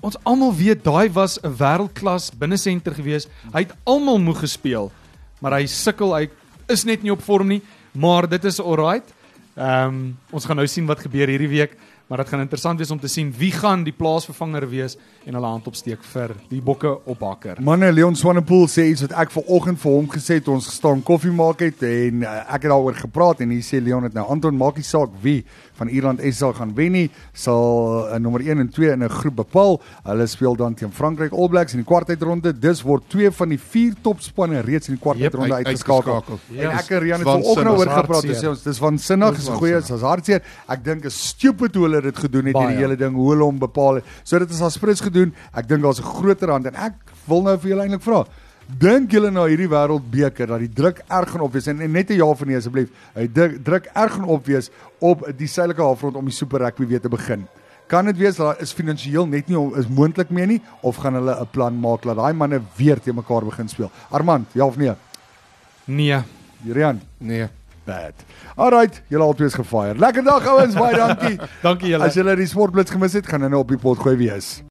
Ons 0.02 0.18
almal 0.24 0.54
weet 0.56 0.84
daai 0.84 1.10
was 1.14 1.40
'n 1.44 1.56
wêreldklas 1.58 2.32
binnesenter 2.38 2.94
gewees. 2.94 3.28
Hy 3.54 3.60
het 3.62 3.74
almal 3.86 4.20
moeg 4.20 4.40
gespeel, 4.40 4.92
maar 5.40 5.54
hy 5.54 5.66
sukkel, 5.66 6.14
hy 6.16 6.30
is 6.68 6.84
net 6.84 7.04
nie 7.04 7.12
op 7.12 7.22
vorm 7.22 7.48
nie, 7.48 7.62
maar 7.94 8.28
dit 8.28 8.44
is 8.46 8.60
alright. 8.60 9.14
Ehm 9.56 9.88
um, 9.88 10.18
ons 10.32 10.46
gaan 10.46 10.56
nou 10.58 10.68
sien 10.68 10.86
wat 10.86 11.00
gebeur 11.00 11.28
hierdie 11.28 11.48
week, 11.50 11.78
maar 12.08 12.22
dit 12.24 12.30
gaan 12.30 12.44
interessant 12.44 12.80
wees 12.80 12.92
om 12.92 13.00
te 13.00 13.08
sien 13.08 13.32
wie 13.38 13.52
gaan 13.52 13.84
die 13.84 13.94
plaasvervanger 13.96 14.68
wees 14.70 14.98
en 15.26 15.38
hulle 15.38 15.50
hand 15.50 15.68
opsteek 15.68 16.04
vir 16.14 16.36
die 16.50 16.62
bokke 16.62 16.92
op 17.10 17.24
hakker. 17.24 17.62
Manne 17.64 17.92
Leon 17.94 18.18
Swanepoel 18.20 18.68
sê 18.72 18.90
iets 18.92 19.06
wat 19.06 19.16
ek 19.24 19.32
vanoggend 19.34 19.80
vir 19.82 19.96
hom 19.96 20.10
gesê 20.12 20.40
het 20.42 20.50
ons 20.52 20.68
gestaan 20.68 21.04
koffie 21.06 21.34
maak 21.34 21.64
het 21.64 21.84
en 21.88 22.26
uh, 22.26 22.36
ek 22.44 22.68
het 22.68 22.72
daaroor 22.74 23.00
gepraat 23.06 23.44
en 23.46 23.56
hier 23.56 23.66
sê 23.66 23.82
Leon 23.84 24.04
het 24.08 24.18
nou 24.18 24.28
Anton 24.30 24.58
maak 24.60 24.78
nie 24.82 24.88
saak 24.88 25.16
wie 25.24 25.42
van 25.76 25.88
Ierland 25.90 26.20
SA 26.34 26.52
gaan 26.54 26.74
wen 26.76 26.92
nie 26.92 27.10
sal 27.34 28.08
uh, 28.14 28.18
nommer 28.20 28.42
1 28.42 28.60
en 28.60 28.70
2 28.70 28.92
in 28.92 29.04
'n 29.04 29.10
groep 29.10 29.36
bepaal. 29.36 29.82
Hulle 30.04 30.28
speel 30.28 30.56
dan 30.56 30.74
teen 30.74 30.92
Frankryk 30.92 31.32
All 31.34 31.48
Blacks 31.50 31.74
in 31.74 31.80
die 31.84 31.86
kwartfinale. 31.88 32.54
Dis 32.60 32.82
word 32.82 33.04
twee 33.10 33.32
van 33.32 33.50
die 33.50 33.58
vier 33.60 33.94
topspanne 34.02 34.62
reeds 34.62 34.88
in 34.88 34.96
die 34.96 35.02
kwartfinale 35.02 35.54
uit- 35.54 35.66
uitgeskakel. 35.68 36.14
uitgeskakel. 36.14 36.40
En 36.50 36.70
Ja. 36.70 36.72
ek 36.80 36.90
en 36.90 37.00
Rian 37.00 37.20
het 37.20 37.28
vanoggend 37.28 37.68
oor 37.68 37.86
is 37.88 37.94
gepraat. 37.94 38.22
Dis 38.22 38.44
ons 38.44 38.64
dis 38.64 38.78
van 38.78 38.98
sinnig, 38.98 39.36
Dis 39.36 39.48
is 39.48 39.50
goeie, 39.50 39.78
is 39.78 39.90
hartseer. 39.90 40.42
Ek 40.70 40.84
dink 40.84 41.06
is 41.06 41.28
stupid 41.28 41.76
hoe 41.76 41.84
hulle 41.84 42.02
dit 42.02 42.18
gedoen 42.18 42.46
het 42.46 42.56
hierdie 42.58 42.78
hele 42.78 42.96
ding 42.96 43.16
hoe 43.16 43.30
hulle 43.32 43.44
hom 43.44 43.60
bepaal 43.60 43.96
het. 43.96 44.04
So 44.24 44.40
dit 44.40 44.50
is 44.50 44.62
as 44.62 44.78
Prins 44.78 45.02
gedoen. 45.02 45.34
Ek 45.54 45.68
dink 45.68 45.82
daar's 45.82 46.00
'n 46.00 46.04
groter 46.04 46.50
hand 46.50 46.66
en 46.68 46.76
ek 46.76 46.94
wil 47.28 47.42
nou 47.42 47.58
vir 47.58 47.70
julle 47.70 47.82
eintlik 47.84 48.02
vra. 48.02 48.26
Dink 48.68 49.12
julle 49.12 49.32
na 49.32 49.44
hierdie 49.46 49.68
wêreldbeker 49.70 50.48
dat 50.48 50.60
die 50.60 50.70
druk 50.72 51.02
erg 51.08 51.30
gaan 51.34 51.42
opwees 51.42 51.68
en, 51.68 51.82
en 51.82 51.92
net 51.92 52.10
'n 52.10 52.16
ja 52.16 52.34
van 52.34 52.48
nee 52.48 52.58
asseblief. 52.58 52.90
Hy 53.16 53.28
druk, 53.28 53.64
druk 53.64 53.86
erg 53.94 54.12
gaan 54.14 54.26
opwees 54.26 54.70
op 55.00 55.26
die 55.38 55.48
suidelike 55.48 55.82
halfrond 55.82 56.16
om 56.16 56.26
die 56.26 56.34
super 56.34 56.60
rugby 56.60 56.88
weer 56.88 57.02
te 57.02 57.10
begin. 57.10 57.48
Kan 57.88 58.06
dit 58.06 58.18
wees 58.18 58.36
dat 58.36 58.62
is 58.62 58.72
finansiëel 58.74 59.28
net 59.28 59.48
nie 59.48 59.58
is 59.78 59.88
moontlik 59.88 60.30
meer 60.30 60.48
nie 60.48 60.62
of 60.82 60.96
gaan 60.96 61.14
hulle 61.14 61.36
'n 61.42 61.48
plan 61.52 61.80
maak 61.80 62.02
dat 62.04 62.16
daai 62.16 62.34
manne 62.34 62.62
weer 62.78 63.00
te 63.00 63.14
mekaar 63.14 63.44
begin 63.46 63.68
speel? 63.68 63.92
Armand, 64.10 64.48
ja 64.54 64.66
of 64.66 64.78
nee? 64.78 64.94
Nee. 65.86 66.22
Rian, 66.66 67.02
Nee. 67.20 67.48
bad. 67.86 68.14
Alright, 68.56 69.02
julle 69.10 69.24
albei 69.24 69.46
is 69.48 69.54
gefire. 69.54 69.96
Lekker 70.00 70.24
dag 70.24 70.46
ouens, 70.48 70.74
baie 70.74 70.96
dankie. 70.96 71.40
Dankie 71.62 71.90
julle. 71.90 72.06
As 72.06 72.14
julle 72.16 72.36
die 72.36 72.46
sportblits 72.48 72.92
gemis 72.92 73.14
het, 73.14 73.28
gaan 73.28 73.42
hulle 73.42 73.52
nou 73.52 73.62
op 73.62 73.68
die 73.68 73.78
pot 73.78 74.00
gooi 74.00 74.16
wees. 74.16 74.62